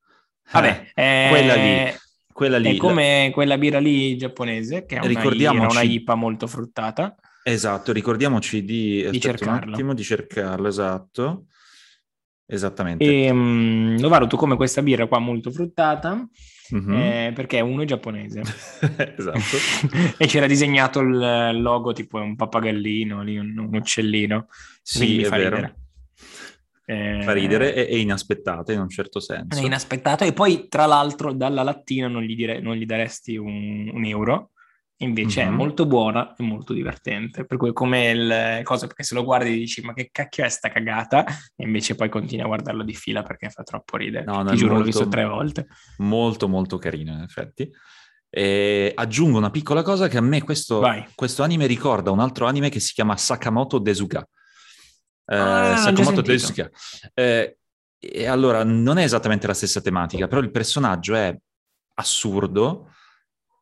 Vabbè, 0.53 0.91
eh... 0.93 1.27
quella 1.31 1.55
lì. 1.55 1.95
Quella 2.35 2.59
lì. 2.59 2.75
È 2.75 2.77
come 2.79 3.27
la... 3.29 3.33
quella 3.33 3.57
birra 3.57 3.79
lì 3.79 4.17
giapponese, 4.17 4.87
che 4.87 4.97
è 4.97 5.07
una, 5.07 5.69
una 5.69 5.83
IPA 5.83 6.17
molto 6.17 6.49
fruttata. 6.49 7.15
Esatto, 7.45 7.93
ricordiamoci 7.93 8.65
di, 8.65 9.07
di 9.09 9.21
cercarlo. 9.21 9.69
Un 9.69 9.73
attimo, 9.75 9.95
di 9.95 10.03
cercarlo, 10.03 10.67
esatto. 10.67 11.45
Esattamente. 12.45 13.05
E, 13.05 13.31
um, 13.31 14.01
lo 14.01 14.09
valuto 14.09 14.37
come 14.37 14.57
questa 14.57 14.83
birra 14.83 15.07
qua 15.07 15.21
molto 15.21 15.53
fruttata, 15.53 16.29
mm-hmm. 16.75 16.93
eh, 16.93 17.33
perché 17.37 17.61
uno 17.61 17.83
è 17.83 17.85
giapponese. 17.85 18.41
esatto. 19.17 19.57
e 20.19 20.27
c'era 20.27 20.49
disegnato 20.49 20.99
il 21.03 21.61
logo 21.61 21.93
tipo 21.93 22.19
un 22.19 22.35
pappagallino, 22.35 23.23
lì, 23.23 23.39
un, 23.39 23.57
un 23.57 23.77
uccellino. 23.77 24.49
Sì, 24.83 25.23
è 25.23 25.29
vero. 25.29 25.55
Ridere. 25.55 25.84
Eh, 26.87 27.23
fa 27.23 27.33
ridere 27.33 27.75
e, 27.75 27.95
e 27.95 27.99
inaspettata 27.99 28.73
in 28.73 28.81
un 28.81 28.89
certo 28.89 29.21
senso. 29.21 29.59
È 29.59 29.65
inaspettato 29.65 30.25
e 30.25 30.33
poi 30.33 30.69
tra 30.69 30.87
l'altro 30.87 31.33
dalla 31.33 31.63
lattina 31.63 32.09
non 32.09 32.23
gli, 32.23 32.35
dire, 32.35 32.61
non 32.61 32.75
gli 32.75 32.85
daresti 32.85 33.37
un, 33.37 33.91
un 33.93 34.05
euro 34.05 34.51
invece 34.99 35.43
mm-hmm. 35.43 35.53
è 35.53 35.57
molto 35.57 35.87
buona 35.87 36.35
e 36.37 36.43
molto 36.43 36.73
divertente. 36.73 37.45
Per 37.45 37.57
cui 37.57 37.73
come 37.73 38.11
il 38.11 38.61
cosa, 38.63 38.87
perché 38.87 39.03
se 39.03 39.15
lo 39.15 39.25
guardi 39.25 39.53
dici 39.53 39.83
ma 39.83 39.93
che 39.93 40.09
cacchio 40.13 40.45
è 40.45 40.49
sta 40.49 40.69
cagata 40.69 41.25
e 41.25 41.65
invece 41.65 41.95
poi 41.95 42.09
continui 42.09 42.45
a 42.45 42.47
guardarlo 42.47 42.83
di 42.83 42.95
fila 42.95 43.23
perché 43.23 43.51
fa 43.51 43.63
troppo 43.63 43.97
ridere. 43.97 44.25
No, 44.25 44.45
Ti 44.45 44.57
giuro, 44.57 44.75
molto, 44.75 44.79
l'ho 44.79 44.85
visto 44.85 45.09
tre 45.09 45.25
volte. 45.25 45.67
Molto 45.99 46.49
molto 46.49 46.79
carino 46.79 47.13
in 47.13 47.21
effetti. 47.21 47.71
E 48.29 48.93
aggiungo 48.95 49.39
una 49.39 49.51
piccola 49.51 49.83
cosa 49.83 50.09
che 50.09 50.17
a 50.17 50.21
me 50.21 50.43
questo, 50.43 50.83
questo 51.15 51.43
anime 51.45 51.67
ricorda 51.67 52.11
un 52.11 52.19
altro 52.19 52.47
anime 52.47 52.69
che 52.69 52.81
si 52.81 52.93
chiama 52.93 53.17
Sakamoto 53.17 53.79
Desuka. 53.79 54.27
Eh, 55.27 55.37
ah, 55.37 55.77
Sakamoto 55.77 56.21
Desuka. 56.21 56.71
Eh, 57.15 57.59
e 57.99 58.27
allora 58.27 58.65
non 58.65 58.99
è 58.99 59.05
esattamente 59.05 59.47
la 59.47 59.55
stessa 59.55 59.81
tematica, 59.81 60.29
però 60.29 60.41
il 60.41 60.51
personaggio 60.51 61.15
è 61.15 61.37
assurdo, 61.95 62.91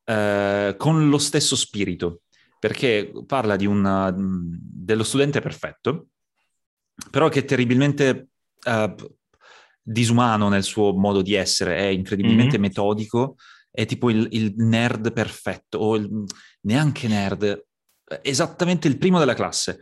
eh, 0.05 0.75
con 0.77 1.09
lo 1.09 1.19
stesso 1.19 1.55
spirito, 1.55 2.23
perché 2.59 3.13
parla 3.27 3.57
di 3.57 3.67
una, 3.67 4.13
dello 4.17 5.05
studente 5.05 5.41
perfetto, 5.41 6.09
però 7.11 7.29
che 7.29 7.41
è 7.41 7.45
terribilmente 7.45 8.29
eh, 8.65 8.95
disumano 9.83 10.49
nel 10.49 10.63
suo 10.63 10.93
modo 10.93 11.23
di 11.23 11.35
essere, 11.35 11.77
è 11.77 11.87
incredibilmente 11.87 12.59
mm-hmm. 12.59 12.63
metodico, 12.63 13.37
è 13.71 13.87
tipo 13.87 14.11
il, 14.11 14.29
il 14.31 14.55
nerd 14.57 15.13
perfetto, 15.13 15.79
o 15.79 15.97
il, 15.97 16.25
neanche 16.63 17.09
nerd, 17.09 17.65
esattamente 18.23 18.89
il 18.89 18.99
primo 18.99 19.19
della 19.19 19.35
classe. 19.35 19.79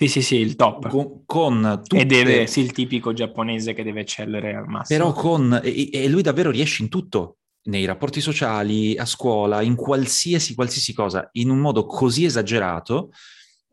Sì, 0.00 0.08
sì, 0.08 0.22
sì, 0.22 0.36
il 0.36 0.56
top. 0.56 0.88
Con, 0.88 1.24
con 1.26 1.82
tutte... 1.82 2.00
E 2.00 2.06
deve, 2.06 2.46
sì, 2.46 2.60
il 2.60 2.72
tipico 2.72 3.12
giapponese 3.12 3.74
che 3.74 3.82
deve 3.82 4.00
eccellere 4.00 4.54
al 4.54 4.66
massimo. 4.66 4.98
Però 4.98 5.12
con... 5.12 5.60
E, 5.62 5.90
e 5.92 6.08
lui 6.08 6.22
davvero 6.22 6.50
riesce 6.50 6.82
in 6.82 6.88
tutto 6.88 7.36
nei 7.64 7.84
rapporti 7.84 8.22
sociali, 8.22 8.96
a 8.96 9.04
scuola, 9.04 9.60
in 9.60 9.74
qualsiasi, 9.74 10.54
qualsiasi 10.54 10.94
cosa, 10.94 11.28
in 11.32 11.50
un 11.50 11.58
modo 11.58 11.84
così 11.84 12.24
esagerato 12.24 13.10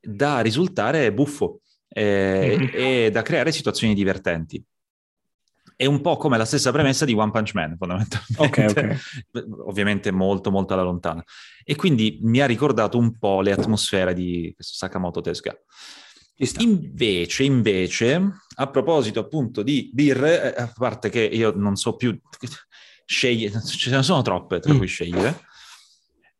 da 0.01 0.41
risultare 0.41 1.13
buffo 1.13 1.61
eh, 1.87 2.57
mm-hmm. 2.59 2.69
e 2.73 3.09
da 3.09 3.21
creare 3.21 3.53
situazioni 3.53 3.93
divertenti. 3.93 4.61
È 5.77 5.85
un 5.85 6.01
po' 6.01 6.17
come 6.17 6.37
la 6.37 6.43
stessa 6.43 6.73
premessa 6.73 7.05
di 7.05 7.13
One 7.13 7.31
Punch 7.31 7.53
Man, 7.53 7.77
fondamentalmente. 7.77 8.35
Okay, 8.35 8.67
okay. 8.67 8.97
Ovviamente 9.65 10.11
molto, 10.11 10.51
molto 10.51 10.73
alla 10.73 10.83
lontana. 10.83 11.23
E 11.63 11.75
quindi 11.75 12.19
mi 12.23 12.41
ha 12.41 12.45
ricordato 12.45 12.97
un 12.97 13.17
po' 13.17 13.39
le 13.39 13.53
atmosfere 13.53 14.13
di 14.13 14.53
Sakamoto 14.57 15.21
Tezuka. 15.21 15.57
Invece, 16.59 17.43
invece, 17.43 18.31
a 18.55 18.67
proposito 18.67 19.19
appunto 19.19 19.63
di 19.63 19.89
birre, 19.91 20.55
eh, 20.55 20.61
a 20.61 20.71
parte 20.75 21.09
che 21.09 21.21
io 21.21 21.51
non 21.55 21.75
so 21.75 21.95
più 21.95 22.17
scegliere, 23.05 23.59
ce 23.63 23.89
ne 23.89 24.03
sono 24.03 24.21
troppe 24.21 24.59
tra 24.59 24.73
mm. 24.73 24.77
cui 24.77 24.87
scegliere. 24.87 25.45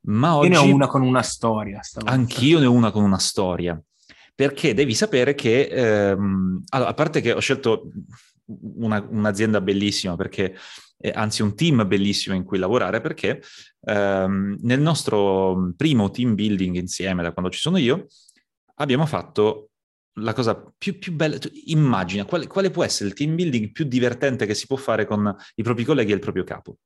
Ma 0.02 0.36
oggi... 0.36 0.52
Io 0.52 0.62
ne 0.62 0.70
ho 0.70 0.74
una 0.74 0.88
con 0.88 1.02
una 1.02 1.24
storia. 1.24 1.82
Stavolta. 1.82 2.14
Anch'io 2.14 2.60
ne 2.60 2.66
ho 2.66 2.72
una 2.72 2.92
con 2.92 3.04
una 3.04 3.18
storia. 3.18 3.82
Perché 4.36 4.76
devi 4.76 4.94
sapere 4.94 5.34
che, 5.34 5.64
ehm, 5.64 6.64
allora, 6.70 6.90
a 6.92 6.94
parte 6.94 7.22
che 7.22 7.32
ho 7.32 7.40
scelto 7.40 7.90
una, 8.46 9.06
un'azienda 9.10 9.62
bellissima, 9.62 10.16
perché, 10.16 10.56
eh, 11.00 11.12
anzi 11.14 11.42
un 11.42 11.56
team 11.56 11.88
bellissimo 11.88 12.36
in 12.36 12.44
cui 12.44 12.60
lavorare, 12.60 13.02
perché 13.02 13.42
ehm, 13.82 14.58
nel 14.62 14.80
nostro 14.80 15.74
primo 15.76 16.12
team 16.12 16.36
building 16.36 16.76
insieme, 16.76 17.24
da 17.24 17.34
quando 17.34 17.50
ci 17.50 17.60
sono 17.60 17.78
io, 17.78 18.06
abbiamo 18.76 19.08
fatto 19.08 19.72
la 20.20 20.34
cosa 20.34 20.62
più, 20.78 20.98
più 20.98 21.14
bella, 21.14 21.38
immagina 21.66 22.26
quale, 22.26 22.48
quale, 22.48 22.70
può 22.70 22.84
essere 22.84 23.10
il 23.10 23.16
team 23.16 23.36
building 23.36 23.72
più 23.72 23.86
divertente 23.86 24.46
che 24.46 24.54
si 24.54 24.68
può 24.68 24.78
fare 24.78 25.06
con 25.06 25.36
i 25.56 25.64
propri 25.64 25.84
colleghi 25.84 26.12
e 26.12 26.16
il 26.16 26.20
proprio 26.20 26.44
capo. 26.44 26.78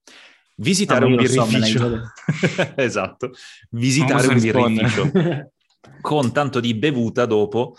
Visitare 0.57 1.05
ah, 1.05 1.07
un 1.07 1.15
birrificio. 1.15 1.79
So, 1.79 2.73
esatto, 2.75 3.31
visitare 3.71 4.27
un 4.27 4.39
birrificio 4.39 5.11
con 6.01 6.31
tanto 6.31 6.59
di 6.59 6.73
bevuta 6.73 7.25
dopo. 7.25 7.75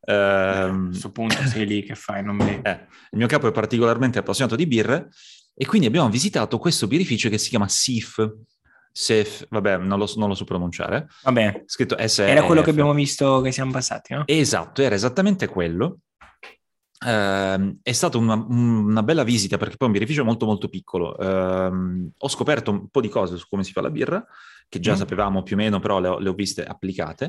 Ehm... 0.00 0.14
A 0.14 0.88
questo 0.88 1.12
punto 1.12 1.36
sei 1.46 1.66
lì 1.66 1.82
che 1.82 1.94
fai, 1.94 2.22
non 2.22 2.36
mi... 2.36 2.60
Eh, 2.62 2.86
il 3.10 3.18
mio 3.18 3.26
capo 3.26 3.48
è 3.48 3.52
particolarmente 3.52 4.18
appassionato 4.18 4.56
di 4.56 4.66
birre 4.66 5.08
e 5.54 5.66
quindi 5.66 5.86
abbiamo 5.86 6.10
visitato 6.10 6.58
questo 6.58 6.86
birrificio 6.86 7.28
che 7.28 7.38
si 7.38 7.48
chiama 7.48 7.68
SIF, 7.68 8.30
Sef, 8.98 9.46
vabbè, 9.50 9.76
non 9.76 9.98
lo, 9.98 10.10
non 10.16 10.28
lo, 10.28 10.34
so 10.34 10.44
pronunciare. 10.44 11.06
Vabbè, 11.22 11.64
scritto 11.66 11.96
S. 11.98 12.20
Era 12.20 12.44
quello 12.44 12.62
che 12.62 12.70
abbiamo 12.70 12.94
visto 12.94 13.42
che 13.42 13.52
siamo 13.52 13.70
passati, 13.70 14.14
no? 14.14 14.22
Esatto, 14.24 14.80
era 14.80 14.94
esattamente 14.94 15.48
quello. 15.48 15.98
Uh, 17.04 17.76
è 17.82 17.92
stata 17.92 18.16
una, 18.16 18.42
una, 18.48 19.02
bella 19.02 19.22
visita 19.22 19.58
perché 19.58 19.76
poi 19.76 19.88
è 19.88 19.90
un 19.90 19.98
birrificio 19.98 20.24
molto 20.24 20.46
molto 20.46 20.70
piccolo. 20.70 21.14
Uh, 21.14 22.10
ho 22.16 22.28
scoperto 22.28 22.70
un 22.70 22.88
po' 22.88 23.02
di 23.02 23.10
cose 23.10 23.36
su 23.36 23.46
come 23.50 23.64
si 23.64 23.72
fa 23.72 23.82
la 23.82 23.90
birra, 23.90 24.24
che 24.66 24.80
già 24.80 24.94
mm. 24.94 24.96
sapevamo 24.96 25.42
più 25.42 25.56
o 25.56 25.58
meno, 25.58 25.78
però 25.78 26.00
le 26.00 26.08
ho, 26.08 26.18
le 26.18 26.30
ho 26.30 26.34
viste 26.34 26.64
applicate. 26.64 27.28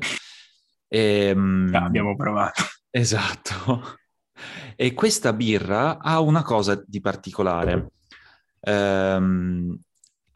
E, 0.88 1.34
um, 1.36 1.70
abbiamo 1.74 2.16
provato. 2.16 2.64
Esatto. 2.90 3.98
E 4.74 4.94
questa 4.94 5.34
birra 5.34 5.98
ha 5.98 6.22
una 6.22 6.44
cosa 6.44 6.82
di 6.86 7.02
particolare. 7.02 7.92
Um, 8.62 9.78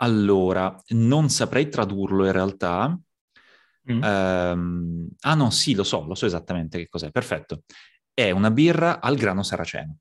allora, 0.02 0.76
non 0.90 1.30
saprei 1.30 1.70
tradurlo 1.70 2.26
in 2.26 2.32
realtà. 2.32 2.98
Mm. 3.92 4.02
Um, 4.04 5.10
ah 5.22 5.36
no, 5.36 5.50
sì, 5.50 5.74
lo 5.74 5.84
so, 5.84 6.06
lo 6.06 6.16
so 6.16 6.26
esattamente 6.26 6.78
che 6.78 6.88
cos'è. 6.88 7.12
Perfetto. 7.12 7.64
È 8.14 8.30
una 8.32 8.52
birra 8.52 9.00
al 9.00 9.16
grano 9.16 9.44
saraceno. 9.44 9.98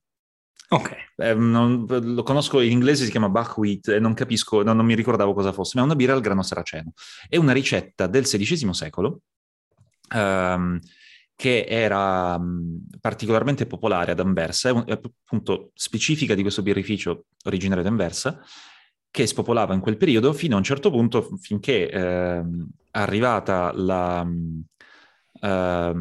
Ok. 0.73 0.95
Eh, 1.17 1.35
non, 1.35 1.85
lo 1.87 2.23
conosco 2.23 2.61
in 2.61 2.71
inglese, 2.71 3.05
si 3.05 3.11
chiama 3.11 3.29
buckwheat 3.29 3.89
e 3.89 3.99
non 3.99 4.15
capisco, 4.15 4.63
no, 4.63 4.73
non 4.73 4.87
mi 4.87 4.95
ricordavo 4.95 5.35
cosa 5.35 5.53
fosse, 5.53 5.73
ma 5.77 5.83
è 5.83 5.85
una 5.85 5.97
birra 5.97 6.15
al 6.15 6.21
grano 6.21 6.43
saraceno. 6.43 6.93
È 7.29 7.37
una 7.37 7.53
ricetta 7.53 8.07
del 8.07 8.25
XVI 8.25 8.73
secolo 8.73 9.23
um, 10.15 10.79
che 11.35 11.65
era 11.69 12.37
um, 12.37 12.87
particolarmente 13.01 13.67
popolare 13.67 14.13
ad 14.13 14.21
Anversa, 14.21 14.69
è, 14.69 14.73
un, 14.73 14.85
è 14.87 14.93
appunto 14.93 15.73
specifica 15.75 16.35
di 16.35 16.43
questo 16.43 16.63
birrificio 16.63 17.27
originario 17.45 17.83
di 17.83 17.89
Anversa, 17.89 18.41
che 19.11 19.27
spopolava 19.27 19.75
in 19.75 19.81
quel 19.81 19.97
periodo 19.97 20.33
fino 20.33 20.55
a 20.55 20.59
un 20.59 20.65
certo 20.65 20.91
punto, 20.91 21.37
finché 21.41 21.91
eh, 21.91 22.43
arrivata 22.93 23.73
la, 23.75 24.27
eh, 25.41 25.93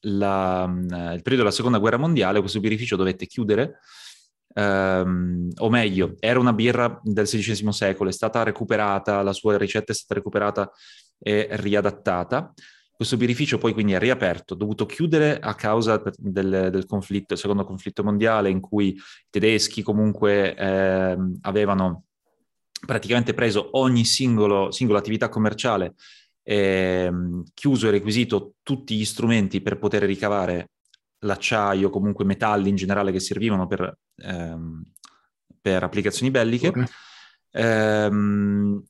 la, 0.00 0.74
il 0.74 1.22
periodo 1.22 1.36
della 1.36 1.50
seconda 1.50 1.78
guerra 1.78 1.96
mondiale, 1.96 2.40
questo 2.40 2.60
birrificio 2.60 2.96
dovette 2.96 3.26
chiudere, 3.26 3.78
ehm, 4.54 5.50
o 5.56 5.70
meglio, 5.70 6.14
era 6.20 6.38
una 6.38 6.52
birra 6.52 7.00
del 7.02 7.26
XVI 7.26 7.72
secolo, 7.72 8.10
è 8.10 8.12
stata 8.12 8.42
recuperata, 8.42 9.22
la 9.22 9.32
sua 9.32 9.56
ricetta 9.56 9.92
è 9.92 9.94
stata 9.94 10.14
recuperata 10.14 10.70
e 11.18 11.48
riadattata. 11.50 12.52
Questo 12.98 13.16
birrificio 13.16 13.58
poi 13.58 13.72
quindi 13.72 13.92
è 13.92 13.98
riaperto, 14.00 14.56
dovuto 14.56 14.84
chiudere 14.84 15.38
a 15.38 15.54
causa 15.54 16.02
del, 16.16 16.70
del 16.72 16.84
conflitto, 16.84 17.34
il 17.34 17.38
secondo 17.38 17.64
conflitto 17.64 18.02
mondiale, 18.02 18.50
in 18.50 18.58
cui 18.58 18.88
i 18.88 19.00
tedeschi 19.30 19.82
comunque 19.82 20.56
eh, 20.56 21.16
avevano 21.42 22.06
praticamente 22.84 23.34
preso 23.34 23.78
ogni 23.78 24.04
singolo, 24.04 24.72
singola 24.72 24.98
attività 24.98 25.28
commerciale, 25.28 25.94
eh, 26.42 27.12
chiuso 27.54 27.86
e 27.86 27.92
requisito 27.92 28.54
tutti 28.64 28.96
gli 28.96 29.04
strumenti 29.04 29.60
per 29.60 29.78
poter 29.78 30.02
ricavare 30.02 30.70
l'acciaio, 31.20 31.90
comunque 31.90 32.24
metalli 32.24 32.68
in 32.68 32.74
generale 32.74 33.12
che 33.12 33.20
servivano 33.20 33.68
per, 33.68 33.96
ehm, 34.16 34.82
per 35.60 35.84
applicazioni 35.84 36.32
belliche. 36.32 36.68
Okay 36.68 36.86
ehm, 37.52 38.82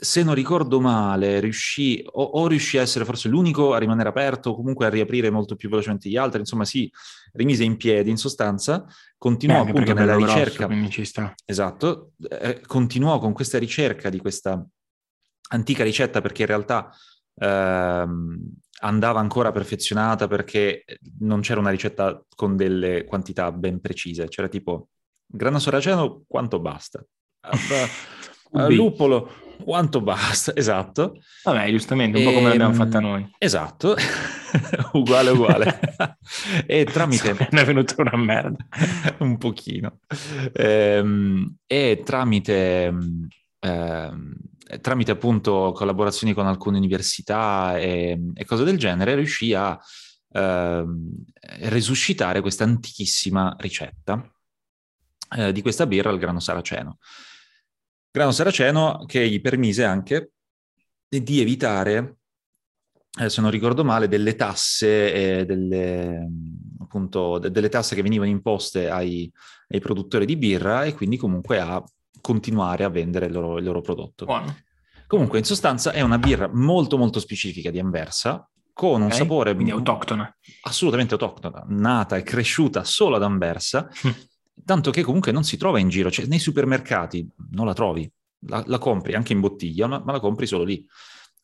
se 0.00 0.22
non 0.22 0.34
ricordo 0.34 0.80
male, 0.80 1.40
riuscì 1.40 2.04
o, 2.12 2.22
o, 2.22 2.46
riuscì 2.46 2.78
a 2.78 2.82
essere 2.82 3.04
forse 3.04 3.28
l'unico 3.28 3.74
a 3.74 3.78
rimanere 3.78 4.08
aperto, 4.08 4.50
o 4.50 4.54
comunque 4.54 4.86
a 4.86 4.90
riaprire 4.90 5.28
molto 5.28 5.56
più 5.56 5.68
velocemente 5.68 6.08
gli 6.08 6.16
altri, 6.16 6.38
insomma 6.38 6.64
si 6.64 6.88
rimise 7.32 7.64
in 7.64 7.76
piedi 7.76 8.08
in 8.08 8.16
sostanza, 8.16 8.86
continuò 9.16 9.64
Beh, 9.64 9.70
appunto 9.70 9.92
nella 9.94 10.14
ricerca. 10.14 10.68
Grosso, 10.68 11.34
esatto, 11.44 12.12
eh, 12.30 12.60
continuò 12.64 13.18
con 13.18 13.32
questa 13.32 13.58
ricerca 13.58 14.08
di 14.08 14.18
questa 14.18 14.64
antica 15.50 15.82
ricetta 15.82 16.20
perché 16.20 16.42
in 16.42 16.48
realtà 16.48 16.92
ehm, 17.34 18.52
andava 18.82 19.18
ancora 19.18 19.50
perfezionata 19.50 20.28
perché 20.28 20.84
non 21.18 21.40
c'era 21.40 21.58
una 21.58 21.70
ricetta 21.70 22.24
con 22.36 22.54
delle 22.54 23.04
quantità 23.04 23.50
ben 23.50 23.80
precise, 23.80 24.28
c'era 24.28 24.46
tipo 24.46 24.90
grano 25.26 25.58
saraceno 25.58 26.22
quanto 26.28 26.60
basta. 26.60 27.04
Uh, 28.50 28.70
lupolo 28.70 29.30
quanto 29.62 30.00
basta, 30.00 30.52
esatto. 30.56 31.20
Vabbè, 31.44 31.70
giustamente, 31.70 32.18
un 32.18 32.22
e, 32.22 32.26
po' 32.26 32.32
come 32.32 32.48
l'abbiamo 32.48 32.74
fatta 32.74 33.00
noi. 33.00 33.28
Esatto, 33.38 33.96
uguale, 34.92 35.30
uguale. 35.30 35.80
e 36.66 36.84
tramite... 36.84 37.48
Ne 37.50 37.60
è 37.60 37.64
venuta 37.64 37.94
una 37.98 38.16
merda. 38.16 38.64
un 39.18 39.36
pochino. 39.38 40.00
Ehm, 40.52 41.56
e 41.66 42.02
tramite... 42.04 42.94
Ehm, 43.60 44.36
tramite 44.82 45.10
appunto 45.10 45.72
collaborazioni 45.74 46.34
con 46.34 46.46
alcune 46.46 46.76
università 46.76 47.78
e, 47.78 48.20
e 48.34 48.44
cose 48.44 48.64
del 48.64 48.76
genere, 48.76 49.14
riuscì 49.14 49.54
a 49.54 49.78
eh, 50.30 50.84
resuscitare 51.60 52.42
questa 52.42 52.64
antichissima 52.64 53.56
ricetta 53.58 54.30
eh, 55.36 55.52
di 55.52 55.62
questa 55.62 55.86
birra 55.86 56.10
al 56.10 56.18
grano 56.18 56.40
saraceno. 56.40 56.98
Grano 58.10 58.30
saraceno 58.32 59.04
che 59.06 59.28
gli 59.28 59.40
permise 59.40 59.84
anche 59.84 60.32
di 61.08 61.40
evitare, 61.40 62.16
eh, 63.20 63.30
se 63.30 63.40
non 63.40 63.50
ricordo 63.50 63.84
male, 63.84 64.08
delle 64.08 64.34
tasse, 64.34 65.44
delle, 65.46 66.28
appunto, 66.80 67.38
de- 67.38 67.50
delle 67.50 67.68
tasse 67.68 67.94
che 67.94 68.02
venivano 68.02 68.30
imposte 68.30 68.88
ai, 68.88 69.30
ai, 69.68 69.80
produttori 69.80 70.26
di 70.26 70.36
birra 70.36 70.84
e 70.84 70.94
quindi 70.94 71.16
comunque 71.16 71.60
a 71.60 71.82
continuare 72.20 72.84
a 72.84 72.88
vendere 72.88 73.26
il 73.26 73.32
loro, 73.32 73.58
il 73.58 73.64
loro 73.64 73.80
prodotto. 73.80 74.24
Buono. 74.24 74.56
Comunque, 75.06 75.38
in 75.38 75.44
sostanza, 75.44 75.92
è 75.92 76.02
una 76.02 76.18
birra 76.18 76.50
molto 76.52 76.98
molto 76.98 77.20
specifica 77.20 77.70
di 77.70 77.78
Anversa, 77.78 78.46
con 78.74 79.00
un 79.00 79.06
okay. 79.06 79.18
sapore... 79.18 79.54
Quindi 79.54 79.72
autoctona. 79.72 80.32
Assolutamente 80.62 81.14
autoctona, 81.14 81.64
nata 81.68 82.16
e 82.16 82.22
cresciuta 82.22 82.84
solo 82.84 83.16
ad 83.16 83.22
Anversa, 83.22 83.88
tanto 84.64 84.90
che 84.90 85.02
comunque 85.02 85.32
non 85.32 85.44
si 85.44 85.56
trova 85.56 85.78
in 85.78 85.88
giro, 85.88 86.10
cioè 86.10 86.26
nei 86.26 86.38
supermercati 86.38 87.28
non 87.50 87.66
la 87.66 87.72
trovi, 87.72 88.10
la, 88.46 88.62
la 88.66 88.78
compri 88.78 89.14
anche 89.14 89.32
in 89.32 89.40
bottiglia, 89.40 89.86
ma, 89.86 90.02
ma, 90.04 90.12
la 90.12 90.20
compri 90.20 90.46
solo 90.46 90.64
lì. 90.64 90.84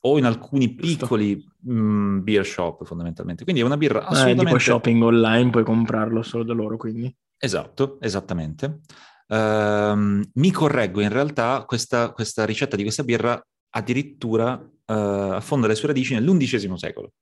O 0.07 0.19
in 0.19 0.25
alcuni 0.25 0.75
piccoli 0.75 1.43
mh, 1.61 1.73
mm, 1.73 2.23
beer 2.23 2.45
shop, 2.45 2.85
fondamentalmente. 2.85 3.45
Quindi 3.45 3.63
è 3.63 3.65
una 3.65 3.79
birra 3.79 4.01
assolutamente... 4.01 4.43
Eh, 4.43 4.47
tipo 4.47 4.59
shopping 4.59 5.03
online, 5.03 5.51
puoi 5.51 5.65
comprarlo 5.65 6.23
solo 6.23 6.45
da 6.45 6.53
loro, 6.53 6.77
quindi. 6.77 7.15
Esatto, 7.39 7.99
esattamente. 8.01 8.81
Uh, 9.27 10.21
mi 10.35 10.51
correggo, 10.53 11.01
in 11.01 11.09
realtà 11.09 11.65
questa, 11.65 12.11
questa, 12.13 12.45
ricetta 12.45 12.77
di 12.77 12.83
questa 12.83 13.03
birra 13.03 13.43
addirittura 13.71 14.55
uh, 14.55 14.93
affonda 14.93 15.67
le 15.67 15.75
sue 15.75 15.89
radici 15.89 16.13
nell'undicesimo 16.13 16.77
secolo. 16.77 17.13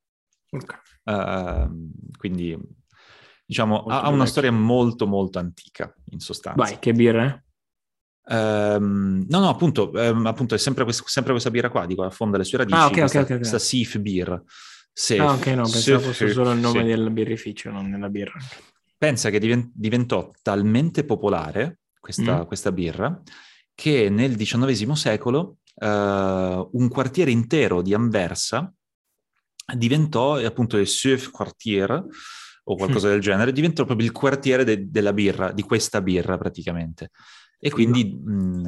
Okay. 0.50 0.78
Uh, 1.05 1.90
quindi, 2.18 2.59
diciamo, 3.53 3.85
ha, 3.85 4.03
ha, 4.03 4.09
una 4.09 4.25
storia 4.25 4.51
molto, 4.51 5.07
molto 5.07 5.38
antica, 5.38 5.95
in 6.11 6.21
sostanza. 6.21 6.65
Vai, 6.65 6.79
che 6.79 6.93
birra? 6.93 7.43
Um, 8.25 9.27
no, 9.29 9.41
no, 9.41 9.49
appunto, 9.51 9.91
um, 9.93 10.27
appunto 10.27 10.55
è 10.55 10.59
sempre, 10.59 10.85
quest- 10.85 11.07
sempre, 11.07 11.33
questa 11.33 11.51
birra 11.51 11.69
qua, 11.69 11.85
dico, 11.85 12.03
affonda 12.03 12.38
le 12.38 12.45
sue 12.45 12.59
radici, 12.59 12.79
ah, 12.79 12.87
okay, 12.87 13.01
questa, 13.01 13.19
okay, 13.19 13.37
okay, 13.37 13.37
questa 13.37 13.59
Sif 13.59 13.99
Beer. 13.99 14.43
Safe, 14.95 15.21
ah, 15.21 15.33
ok, 15.33 15.47
no, 15.49 15.69
pensavo 15.69 16.01
fosse 16.01 16.31
solo 16.31 16.53
il 16.53 16.59
nome 16.59 16.81
sì. 16.81 16.87
del 16.87 17.11
birrificio, 17.11 17.71
non 17.71 17.91
della 17.91 18.09
birra. 18.09 18.38
Pensa 18.97 19.31
che 19.31 19.38
divent- 19.38 19.71
diventò 19.75 20.31
talmente 20.43 21.05
popolare 21.05 21.81
questa, 22.01 22.43
mm. 22.43 22.47
questa 22.47 22.73
birra 22.73 23.21
che 23.75 24.09
nel 24.09 24.37
XIX 24.37 24.93
secolo 24.93 25.59
uh, 25.75 25.87
un 25.87 26.88
quartiere 26.88 27.31
intero 27.31 27.83
di 27.83 27.95
Anversa 27.95 28.73
diventò 29.75 30.37
appunto 30.37 30.77
il 30.77 30.87
Surf 30.87 31.31
Quartier 31.31 32.05
o 32.64 32.77
qualcosa 32.77 33.09
del 33.09 33.20
genere, 33.20 33.53
diventò 33.53 33.85
proprio 33.85 34.07
il 34.07 34.12
quartiere 34.12 34.64
de- 34.64 34.90
della 34.90 35.12
birra, 35.12 35.53
di 35.53 35.62
questa 35.62 36.01
birra 36.01 36.38
praticamente. 36.38 37.11
E 37.59 37.70
quindi 37.70 38.05
mh, 38.05 38.33
mm, 38.33 38.64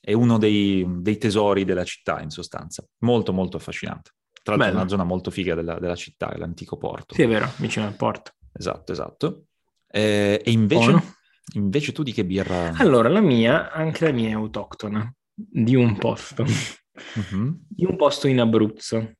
è 0.00 0.12
uno 0.12 0.38
dei, 0.38 0.84
dei, 1.00 1.18
tesori 1.18 1.64
della 1.64 1.84
città 1.84 2.20
in 2.20 2.30
sostanza, 2.30 2.84
molto 3.00 3.32
molto 3.32 3.56
affascinante. 3.56 4.12
Tra 4.42 4.54
l'altro 4.54 4.66
Bello. 4.66 4.78
è 4.78 4.80
una 4.80 4.88
zona 4.88 5.04
molto 5.04 5.30
figa 5.30 5.54
della, 5.54 5.78
della 5.78 5.96
città, 5.96 6.30
è 6.30 6.36
l'antico 6.36 6.76
porto. 6.76 7.14
Sì, 7.14 7.22
è 7.22 7.28
vero, 7.28 7.50
vicino 7.56 7.86
al 7.86 7.96
porto. 7.96 8.32
Esatto, 8.52 8.92
esatto. 8.92 9.44
Eh, 9.88 10.40
e 10.44 10.50
invece... 10.50 10.90
Oh, 10.92 11.14
Invece 11.54 11.92
tu 11.92 12.02
di 12.02 12.12
che 12.12 12.24
birra? 12.24 12.72
Allora, 12.76 13.08
la 13.08 13.20
mia, 13.20 13.70
anche 13.70 14.04
la 14.04 14.12
mia 14.12 14.30
è 14.30 14.32
autoctona, 14.32 15.12
di 15.32 15.76
un 15.76 15.96
posto. 15.96 16.44
Mm-hmm. 16.44 17.52
Di 17.68 17.84
un 17.84 17.96
posto 17.96 18.26
in 18.26 18.40
Abruzzo. 18.40 19.12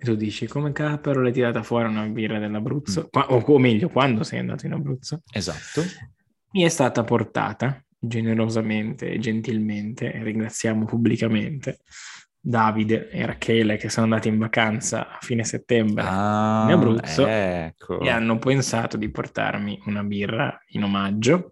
E 0.00 0.04
tu 0.04 0.14
dici, 0.14 0.46
come 0.46 0.70
capero 0.70 1.20
l'hai 1.20 1.32
tirata 1.32 1.64
fuori 1.64 1.88
una 1.88 2.06
birra 2.06 2.38
dell'Abruzzo? 2.38 3.08
Mm. 3.16 3.20
O, 3.30 3.36
o 3.36 3.58
meglio, 3.58 3.88
quando 3.88 4.22
sei 4.22 4.38
andato 4.38 4.64
in 4.64 4.72
Abruzzo? 4.72 5.22
Esatto. 5.32 5.82
Mi 6.52 6.62
è 6.62 6.68
stata 6.68 7.02
portata 7.02 7.82
generosamente 7.98 9.10
e 9.10 9.18
gentilmente, 9.18 10.12
e 10.12 10.22
ringraziamo 10.22 10.84
pubblicamente, 10.84 11.80
Davide 12.40 13.10
e 13.10 13.26
Rachele 13.26 13.76
che 13.76 13.88
sono 13.88 14.06
andati 14.06 14.28
in 14.28 14.38
vacanza 14.38 15.08
a 15.08 15.18
fine 15.20 15.42
settembre 15.42 16.04
ah, 16.06 16.62
in 16.66 16.72
Abruzzo 16.72 17.26
ecco. 17.26 18.00
e 18.00 18.08
hanno 18.08 18.38
pensato 18.38 18.96
di 18.96 19.10
portarmi 19.10 19.82
una 19.86 20.04
birra 20.04 20.56
in 20.68 20.84
omaggio. 20.84 21.50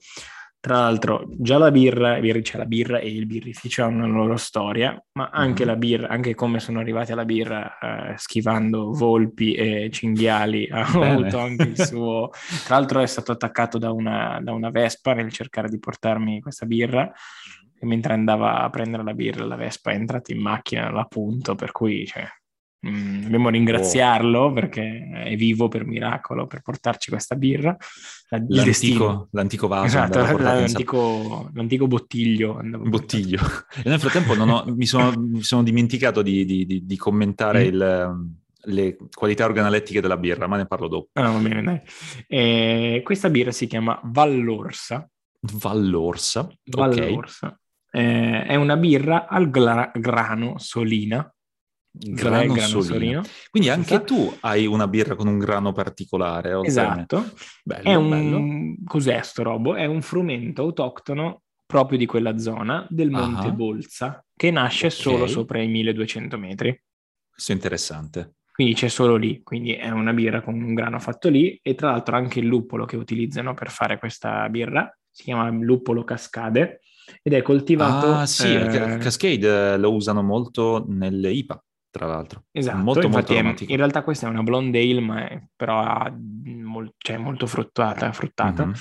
Tra 0.66 0.78
l'altro, 0.78 1.28
già 1.28 1.58
la 1.58 1.70
birra, 1.70 2.18
c'è 2.18 2.58
la 2.58 2.64
birra 2.64 2.98
e 2.98 3.06
il 3.06 3.26
birrificio 3.26 3.84
hanno 3.84 4.04
una 4.04 4.16
loro 4.16 4.36
storia, 4.36 5.00
ma 5.12 5.30
anche 5.32 5.62
mm. 5.62 5.66
la 5.68 5.76
birra, 5.76 6.08
anche 6.08 6.34
come 6.34 6.58
sono 6.58 6.80
arrivati 6.80 7.12
alla 7.12 7.24
birra 7.24 7.78
eh, 7.78 8.18
schivando 8.18 8.90
volpi 8.90 9.54
e 9.54 9.90
cinghiali, 9.92 10.68
ha 10.68 10.84
Bene. 10.92 11.12
avuto 11.12 11.38
anche 11.38 11.62
il 11.68 11.78
suo. 11.86 12.30
Tra 12.64 12.78
l'altro, 12.78 12.98
è 12.98 13.06
stato 13.06 13.30
attaccato 13.30 13.78
da 13.78 13.92
una, 13.92 14.40
da 14.42 14.50
una 14.54 14.70
vespa 14.70 15.14
nel 15.14 15.30
cercare 15.30 15.68
di 15.68 15.78
portarmi 15.78 16.40
questa 16.40 16.66
birra 16.66 17.12
e 17.78 17.86
mentre 17.86 18.14
andava 18.14 18.62
a 18.62 18.68
prendere 18.68 19.04
la 19.04 19.14
birra 19.14 19.44
la 19.44 19.54
Vespa 19.54 19.92
è 19.92 19.94
entrata 19.94 20.32
in 20.32 20.40
macchina 20.40 20.88
all'appunto, 20.88 21.54
per 21.54 21.70
cui 21.70 22.04
cioè, 22.06 22.24
mm, 22.84 23.22
dobbiamo 23.22 23.48
ringraziarlo 23.50 24.40
oh. 24.40 24.52
perché 24.52 25.08
è 25.24 25.36
vivo 25.36 25.68
per 25.68 25.86
miracolo 25.86 26.46
per 26.46 26.62
portarci 26.62 27.10
questa 27.10 27.36
birra. 27.36 27.76
L'antico, 28.28 29.28
l'antico, 29.30 29.68
vaso. 29.68 29.86
Esatto, 29.86 30.18
l'antico, 30.18 31.50
l'antico, 31.54 31.86
bottiglio. 31.86 32.60
Bottiglio. 32.62 33.40
E 33.84 33.88
nel 33.88 34.00
frattempo 34.00 34.32
ho, 34.32 34.64
mi, 34.74 34.86
sono, 34.86 35.12
mi, 35.16 35.42
sono, 35.42 35.62
dimenticato 35.62 36.22
di, 36.22 36.44
di, 36.44 36.66
di, 36.66 36.84
di 36.84 36.96
commentare 36.96 37.64
mm. 37.64 37.66
il 37.66 38.34
le 38.66 38.96
qualità 39.12 39.44
organolettiche 39.44 40.00
della 40.00 40.16
birra, 40.16 40.46
ma 40.46 40.56
ne 40.56 40.66
parlo 40.66 40.88
dopo. 40.88 41.08
Ah, 41.14 41.30
va 41.30 41.38
bene, 41.38 41.62
dai. 41.62 41.80
Eh, 42.26 43.00
questa 43.04 43.30
birra 43.30 43.52
si 43.52 43.66
chiama 43.66 44.00
Vallorsa. 44.04 45.08
Vallorsa. 45.40 46.48
Vallorsa. 46.64 47.46
Okay. 47.46 48.04
Eh, 48.04 48.44
è 48.46 48.54
una 48.56 48.76
birra 48.76 49.26
al 49.26 49.50
gra- 49.50 49.90
grano 49.94 50.58
solina. 50.58 51.30
Grano, 51.98 52.52
grano 52.52 52.68
solino. 52.68 52.82
solino. 52.82 53.22
Quindi 53.50 53.68
anche 53.68 54.04
tu 54.04 54.34
hai 54.40 54.66
una 54.66 54.86
birra 54.88 55.14
con 55.14 55.26
un 55.26 55.38
grano 55.38 55.72
particolare. 55.72 56.58
Esatto. 56.62 57.32
Bello, 57.64 57.82
è 57.82 57.94
un... 57.94 58.08
Bello. 58.10 58.74
Cos'è 58.84 59.20
sto 59.22 59.42
robo? 59.42 59.74
È 59.74 59.84
un 59.84 60.02
frumento 60.02 60.62
autoctono 60.62 61.42
proprio 61.66 61.98
di 61.98 62.06
quella 62.06 62.38
zona 62.38 62.86
del 62.88 63.10
Monte 63.10 63.48
uh-huh. 63.48 63.54
Bolza 63.54 64.24
che 64.34 64.50
nasce 64.50 64.86
okay. 64.86 64.98
solo 64.98 65.26
sopra 65.26 65.60
i 65.60 65.68
1200 65.68 66.38
metri. 66.38 66.82
Questo 67.30 67.52
è 67.52 67.54
interessante. 67.54 68.34
Quindi 68.52 68.74
c'è 68.74 68.88
solo 68.88 69.16
lì, 69.16 69.42
quindi 69.42 69.74
è 69.74 69.90
una 69.90 70.14
birra 70.14 70.40
con 70.40 70.54
un 70.54 70.72
grano 70.72 70.98
fatto 70.98 71.28
lì 71.28 71.58
e 71.62 71.74
tra 71.74 71.90
l'altro 71.90 72.16
anche 72.16 72.38
il 72.38 72.46
luppolo 72.46 72.86
che 72.86 72.96
utilizzano 72.96 73.52
per 73.52 73.70
fare 73.70 73.98
questa 73.98 74.48
birra 74.48 74.90
si 75.16 75.24
chiama 75.24 75.48
luppolo 75.48 76.04
cascade 76.04 76.80
ed 77.22 77.32
è 77.32 77.40
coltivato... 77.40 78.12
Ah 78.12 78.26
sì, 78.26 78.54
eh... 78.54 78.98
Cascade 78.98 79.78
lo 79.78 79.94
usano 79.94 80.22
molto 80.22 80.84
nelle 80.88 81.32
IPA, 81.32 81.64
tra 81.96 82.06
l'altro. 82.06 82.44
Esatto, 82.50 82.76
molto, 82.76 83.08
molto 83.08 83.32
è, 83.32 83.54
in 83.66 83.76
realtà 83.76 84.02
questa 84.02 84.26
è 84.26 84.30
una 84.30 84.42
blonde 84.42 84.80
ale, 84.80 85.00
ma 85.00 85.28
è, 85.28 85.42
però 85.54 86.10
mol, 86.12 86.92
cioè, 86.98 87.16
molto 87.16 87.46
fruttata, 87.46 88.12
fruttata. 88.12 88.66
Mm-hmm. 88.66 88.74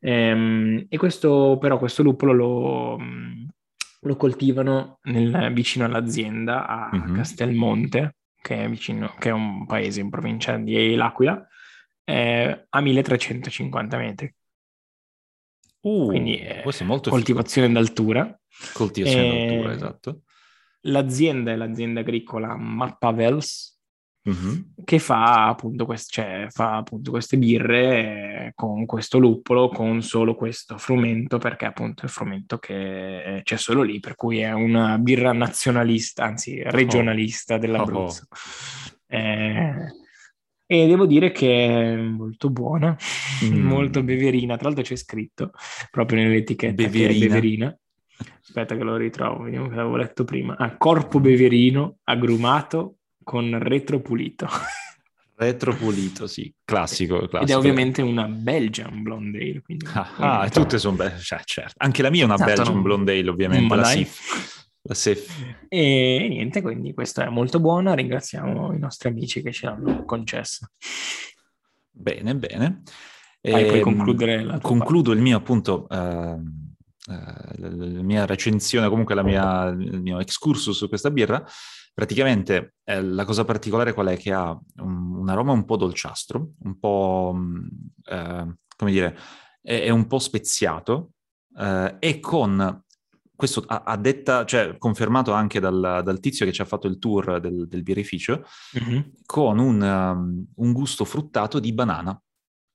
Ehm, 0.00 0.86
e 0.88 0.96
questo, 0.96 1.58
però 1.60 1.78
questo 1.78 2.02
luppolo 2.02 2.32
lo, 2.32 2.98
lo 4.00 4.16
coltivano 4.16 4.98
nel, 5.02 5.52
vicino 5.52 5.84
all'azienda 5.84 6.66
a 6.66 6.90
mm-hmm. 6.94 7.14
Castelmonte, 7.14 8.16
che 8.40 8.64
è, 8.64 8.68
vicino, 8.68 9.14
che 9.18 9.28
è 9.28 9.32
un 9.32 9.66
paese 9.66 10.00
in 10.00 10.10
provincia 10.10 10.56
di 10.56 10.94
L'Aquila, 10.94 11.46
eh, 12.04 12.66
a 12.68 12.80
1350 12.80 13.96
metri. 13.96 14.34
Uh, 15.82 16.06
Quindi 16.06 16.36
è 16.36 16.62
coltivazione 16.62 17.66
figo. 17.66 17.78
d'altura. 17.78 18.40
Coltivazione 18.72 19.26
e... 19.26 19.46
d'altura, 19.46 19.72
esatto. 19.72 20.22
L'azienda 20.82 21.52
è 21.52 21.56
l'azienda 21.56 22.00
agricola 22.00 22.56
Mappavels, 22.56 23.72
Mm-hmm. 24.28 24.60
che 24.84 25.00
fa 25.00 25.48
appunto, 25.48 25.84
quest- 25.84 26.12
cioè, 26.12 26.46
fa 26.48 26.76
appunto, 26.76 27.10
queste 27.10 27.36
birre 27.38 28.52
con 28.54 28.86
questo 28.86 29.18
luppolo, 29.18 29.68
con 29.68 30.00
solo 30.00 30.36
questo 30.36 30.78
frumento, 30.78 31.38
perché 31.38 31.64
appunto 31.64 32.02
è 32.02 32.04
il 32.04 32.10
frumento 32.12 32.58
che 32.58 33.40
c'è 33.42 33.56
solo 33.56 33.82
lì, 33.82 33.98
per 33.98 34.14
cui 34.14 34.38
è 34.38 34.52
una 34.52 34.96
birra 34.98 35.32
nazionalista, 35.32 36.22
anzi 36.22 36.62
regionalista 36.62 37.56
oh. 37.56 37.58
dell'Abruzzo. 37.58 38.26
Oh. 38.30 39.16
Eh, 39.16 39.74
e 40.66 40.86
devo 40.86 41.04
dire 41.06 41.32
che 41.32 41.66
è 41.66 41.96
molto 41.96 42.48
buona, 42.48 42.96
mm. 43.44 43.60
molto 43.60 44.04
beverina, 44.04 44.56
tra 44.56 44.66
l'altro 44.66 44.84
c'è 44.84 44.96
scritto 44.96 45.50
proprio 45.90 46.22
nell'etichetta 46.22 46.74
beverina. 46.74 47.26
beverina. 47.26 47.76
Aspetta 48.42 48.76
che 48.76 48.82
lo 48.82 48.96
ritrovo, 48.96 49.44
vediamo 49.44 49.68
che 49.68 49.74
l'avevo 49.74 49.96
letto 49.96 50.24
prima. 50.24 50.56
Ah, 50.56 50.76
corpo 50.76 51.20
beverino, 51.20 51.98
agrumato, 52.04 52.96
con 53.22 53.58
retropulito. 53.58 54.48
Retropulito, 55.34 56.28
sì, 56.28 56.54
classico, 56.64 57.26
classico. 57.26 57.42
Ed 57.42 57.48
è 57.48 57.56
ovviamente 57.56 58.00
una 58.00 58.28
Belgian 58.28 59.02
Blonde 59.02 59.38
Ale. 59.38 59.62
Quindi... 59.62 59.86
Ah, 59.92 60.42
ah 60.42 60.48
tutte 60.48 60.78
sono 60.78 60.96
belle, 60.96 61.18
cioè, 61.18 61.40
certo. 61.44 61.74
Anche 61.78 62.02
la 62.02 62.10
mia 62.10 62.22
è 62.22 62.24
una 62.26 62.34
esatto, 62.34 62.52
Belgian 62.52 62.74
non... 62.74 62.82
Blonde 62.82 63.18
Ale, 63.18 63.30
ovviamente, 63.30 63.74
la 63.74 63.84
SIF. 63.84 64.68
La 64.82 64.94
SIF. 64.94 65.56
E 65.68 66.26
niente, 66.28 66.62
quindi 66.62 66.92
questa 66.94 67.26
è 67.26 67.28
molto 67.28 67.58
buona, 67.58 67.94
ringraziamo 67.94 68.72
i 68.72 68.78
nostri 68.78 69.08
amici 69.08 69.42
che 69.42 69.52
ce 69.52 69.66
l'hanno 69.66 70.04
concessa. 70.04 70.70
Bene, 71.90 72.36
bene. 72.36 72.82
Vai, 73.40 73.62
e, 73.62 73.66
puoi 73.66 73.78
ehm, 73.78 73.82
concludere 73.82 74.42
la 74.44 74.58
Concludo 74.60 75.10
parte. 75.10 75.18
il 75.18 75.22
mio 75.24 75.36
appunto... 75.36 75.86
Uh, 75.88 76.60
Uh, 77.04 77.60
la, 77.60 77.68
la, 77.68 78.02
mia 78.02 78.26
recensione, 78.26 78.88
comunque 78.88 79.14
la 79.14 79.24
mia, 79.24 79.66
il 79.68 80.00
mio 80.00 80.20
excursus 80.20 80.76
su 80.76 80.88
questa 80.88 81.10
birra, 81.10 81.44
Praticamente 81.94 82.76
eh, 82.84 83.02
la 83.02 83.26
cosa 83.26 83.44
particolare 83.44 83.92
qual 83.92 84.06
è? 84.06 84.16
Che 84.16 84.32
ha 84.32 84.58
un, 84.76 85.16
un 85.16 85.28
aroma 85.28 85.52
un 85.52 85.66
po' 85.66 85.76
dolciastro, 85.76 86.52
un 86.60 86.78
po', 86.78 87.32
mm, 87.36 87.66
eh, 88.04 88.56
come 88.76 88.90
dire, 88.90 89.18
è, 89.60 89.82
è, 89.82 89.90
un 89.90 90.06
po' 90.06 90.18
speziato 90.18 91.10
eh, 91.58 91.96
e 91.98 92.18
con 92.18 92.82
questo 93.36 93.62
a, 93.66 93.82
a, 93.84 93.96
detta, 93.98 94.46
cioè 94.46 94.78
confermato 94.78 95.32
anche 95.32 95.60
dal, 95.60 96.00
dal, 96.02 96.20
tizio 96.20 96.46
che 96.46 96.52
ci 96.52 96.62
ha 96.62 96.66
fatto 96.66 96.86
il 96.86 96.98
tour 96.98 97.40
del, 97.40 97.68
del 97.68 97.82
birrificio, 97.82 98.46
mm-hmm. 98.78 99.00
con 99.26 99.58
un, 99.58 99.82
um, 99.82 100.46
un 100.64 100.72
gusto 100.72 101.04
fruttato 101.04 101.58
di 101.60 101.74
banana 101.74 102.18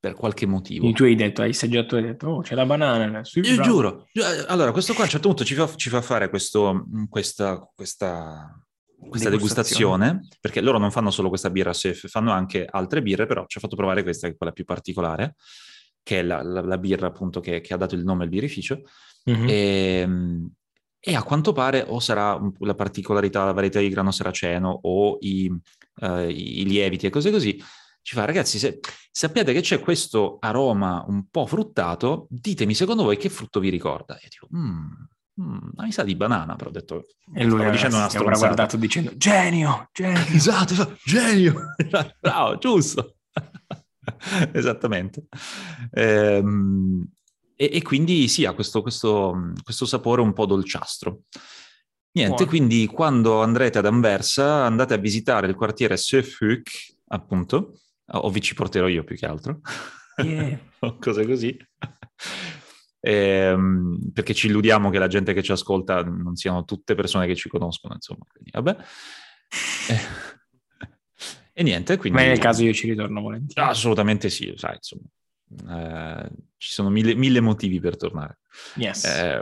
per 0.08 0.15
qualche 0.15 0.46
motivo. 0.46 0.80
Quindi 0.80 0.98
tu 0.98 1.04
hai 1.04 1.15
detto, 1.15 1.41
hai 1.41 1.50
assaggiato 1.50 1.96
e 1.96 2.00
hai 2.00 2.06
detto, 2.06 2.28
oh, 2.28 2.41
c'è 2.41 2.56
la 2.56 2.65
banana. 2.65 3.22
Io 3.34 3.41
bravo. 3.41 3.62
giuro. 3.62 4.08
Allora, 4.48 4.72
questo 4.72 4.93
qua 4.93 5.02
a 5.02 5.06
un 5.06 5.12
certo 5.12 5.28
punto 5.28 5.43
ci 5.43 5.54
fa, 5.54 5.70
ci 5.76 5.89
fa 5.89 6.02
fare 6.02 6.30
questo, 6.30 6.86
questa, 7.10 7.70
questa, 7.76 8.58
questa 9.10 9.30
degustazione. 9.30 10.06
degustazione. 10.06 10.38
perché 10.39 10.62
loro 10.62 10.78
non 10.78 10.91
fanno 10.91 11.12
solo 11.12 11.30
questa 11.30 11.50
birra 11.50 11.74
Sef, 11.74 12.08
fanno 12.08 12.32
anche 12.32 12.65
altre 12.70 13.02
birre, 13.02 13.26
però 13.26 13.46
ci 13.48 13.58
ha 13.58 13.62
fatto 13.62 13.76
provare 13.76 14.04
questa, 14.04 14.28
che 14.28 14.34
è 14.34 14.38
quella 14.38 14.54
più 14.54 14.63
particolare, 14.63 15.36
che 16.02 16.20
è 16.20 16.24
la, 16.24 16.41
la, 16.41 16.62
la 16.62 16.78
birra 16.78 17.08
appunto 17.08 17.41
che, 17.41 17.60
che, 17.60 17.74
ha 17.74 17.78
dato 17.78 17.96
il 17.96 18.04
nome 18.04 18.24
al 18.24 18.30
birrificio. 18.30 18.84
Mm-hmm. 19.30 19.48
E, 19.50 20.10
e, 21.00 21.15
a 21.15 21.24
quanto 21.24 21.52
pare 21.52 21.84
o 21.86 22.00
sarà 22.00 22.39
la 22.60 22.76
particolarità, 22.76 23.43
la 23.43 23.52
varietà 23.52 23.80
di 23.80 23.89
grano 23.89 24.12
saraceno 24.12 24.80
o 24.84 25.17
i, 25.20 25.52
uh, 26.02 26.30
i 26.30 26.63
lieviti 26.65 27.08
e 27.08 27.10
cose 27.10 27.30
così, 27.30 27.62
ci 28.08 28.15
fa 28.15 28.24
ragazzi, 28.24 28.58
se 28.58 28.80
sappiate 29.12 29.52
che 29.52 29.60
c'è 29.60 29.82
questo 29.82 30.38
aroma 30.39 31.04
un 31.10 31.28
po' 31.30 31.46
fruttato, 31.46 32.28
ditemi 32.30 32.74
secondo 32.74 33.04
voi 33.04 33.17
che 33.17 33.28
frutto 33.28 33.60
vi 33.60 33.67
ricorda. 33.67 34.15
E 34.15 34.22
io 34.24 34.30
dico, 34.30 34.48
mmm, 34.50 35.08
Mm, 35.39 35.70
mi 35.76 35.91
sa 35.91 36.04
di 36.04 36.15
banana, 36.15 36.56
però 36.56 36.70
ho 36.72 36.74
detto... 36.74 37.06
E 37.36 37.43
lui 37.43 37.60
stavo 37.60 37.70
dicendo 37.70 37.96
una 37.98 38.10
stronzata. 38.10 38.38
guardato 38.39 38.78
dicendo, 38.78 39.15
genio, 39.17 39.89
genio. 39.93 40.26
Esatto, 40.34 40.98
genio. 41.04 41.74
Bravo, 42.20 42.58
giusto. 42.58 43.17
Esattamente. 44.52 45.28
Ehm, 45.91 47.08
e, 47.56 47.70
e, 47.72 47.82
quindi 47.84 48.28
sì, 48.28 48.46
ha 48.46 48.54
questo, 48.54 48.82
questo, 48.82 49.52
questo, 49.63 49.86
sapore 49.86 50.22
un 50.22 50.34
po' 50.34 50.48
dolciastro. 50.48 51.22
Niente, 52.13 52.34
Buono. 52.34 52.50
quindi 52.50 52.88
quando 52.88 53.43
andrete 53.43 53.78
ad 53.78 53.86
Anversa 53.86 54.65
andate 54.65 54.96
a 54.96 54.98
visitare 54.98 55.46
il 55.46 55.54
quartiere 55.54 55.98
Sefuk, 55.98 56.96
appunto, 57.10 57.82
o 58.12 58.30
vi 58.30 58.41
ci 58.41 58.54
porterò 58.54 58.88
io 58.88 59.04
più 59.04 59.15
che 59.15 59.26
altro, 59.26 59.62
yeah. 60.24 60.60
cose 61.00 61.26
così. 61.26 61.58
Ehm, 63.00 64.12
perché 64.13 64.34
ci 64.34 64.48
illudiamo 64.48 64.89
che 64.89 65.00
la 65.00 65.08
gente 65.08 65.34
che 65.34 65.43
ci 65.43 65.52
ascolta 65.52 66.04
non 66.04 66.36
siano 66.36 66.65
tutte 66.65 66.96
persone 66.96 67.28
che 67.28 67.36
ci 67.36 67.50
conoscono, 67.50 67.93
insomma. 67.93 68.26
Quindi, 68.30 68.52
vabbè. 68.52 68.78
Eh, 69.89 70.00
e 71.54 71.63
niente, 71.63 71.98
quindi... 71.98 72.20
Ma 72.20 72.26
nel 72.26 72.39
caso 72.39 72.63
io 72.63 72.74
ci 72.74 72.89
ritorno 72.89 73.22
volentieri. 73.22 73.70
Assolutamente 73.70 74.30
sì, 74.30 74.52
sai, 74.56 74.76
insomma. 74.76 75.04
Eh, 75.50 76.30
ci 76.58 76.74
sono 76.74 76.89
mille, 76.89 77.15
mille, 77.15 77.39
motivi 77.39 77.80
per 77.80 77.96
tornare. 77.96 78.39
Yes. 78.76 79.06
Eh, 79.06 79.39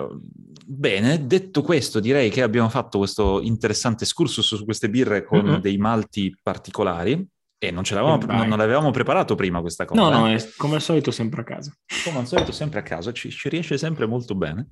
bene, 0.66 1.26
detto 1.26 1.64
questo, 1.64 2.00
direi 2.00 2.30
che 2.30 2.44
abbiamo 2.44 2.70
fatto 2.70 3.00
questo 3.00 3.42
interessante 3.42 4.04
excursus 4.04 4.46
su 4.46 4.66
queste 4.66 4.90
birre 4.90 5.24
con 5.24 5.44
mm-hmm. 5.44 5.60
dei 5.60 5.78
malti 5.78 6.38
particolari. 6.42 7.28
E 7.58 7.72
non, 7.72 7.84
ce 7.84 7.96
l'avevamo, 7.96 8.26
non, 8.26 8.48
non 8.48 8.58
l'avevamo 8.58 8.92
preparato 8.92 9.36
prima 9.36 9.62
questa 9.62 9.86
cosa. 9.86 10.02
No, 10.02 10.10
no, 10.10 10.28
è 10.28 10.46
come 10.58 10.76
al 10.76 10.82
solito 10.82 11.12
sempre 11.12 11.42
a 11.42 11.44
caso. 11.44 11.74
Come 12.04 12.20
al 12.20 12.28
solito 12.28 12.52
sempre 12.52 12.80
a 12.80 12.84
caso, 12.84 13.12
ci, 13.14 13.32
ci 13.32 13.50
riesce 13.50 13.78
sempre 13.78 14.06
molto 14.06 14.36
bene. 14.36 14.68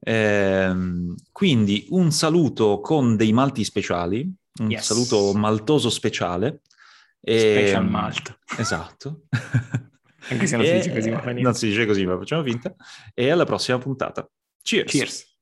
Ehm, 0.00 1.14
quindi 1.32 1.86
un 1.90 2.12
saluto 2.12 2.80
con 2.80 3.16
dei 3.16 3.32
malti 3.32 3.64
speciali, 3.64 4.32
un 4.60 4.70
yes. 4.70 4.84
saluto 4.84 5.36
maltoso 5.36 5.90
speciale. 5.90 6.60
Special 7.20 7.88
malt. 7.88 8.38
Esatto. 8.58 9.22
Anche 10.28 10.46
se 10.46 10.56
non 10.56 10.64
e, 10.64 10.68
si 10.68 10.90
dice 10.90 10.92
così, 10.92 11.10
ma 11.24 11.32
Non 11.32 11.54
si 11.54 11.66
dice 11.68 11.86
così, 11.86 12.06
ma 12.06 12.16
facciamo 12.16 12.42
finta. 12.42 12.74
E 13.12 13.30
alla 13.30 13.44
prossima 13.44 13.78
puntata. 13.78 14.28
Cheers! 14.62 14.90
Cheers! 14.90 15.33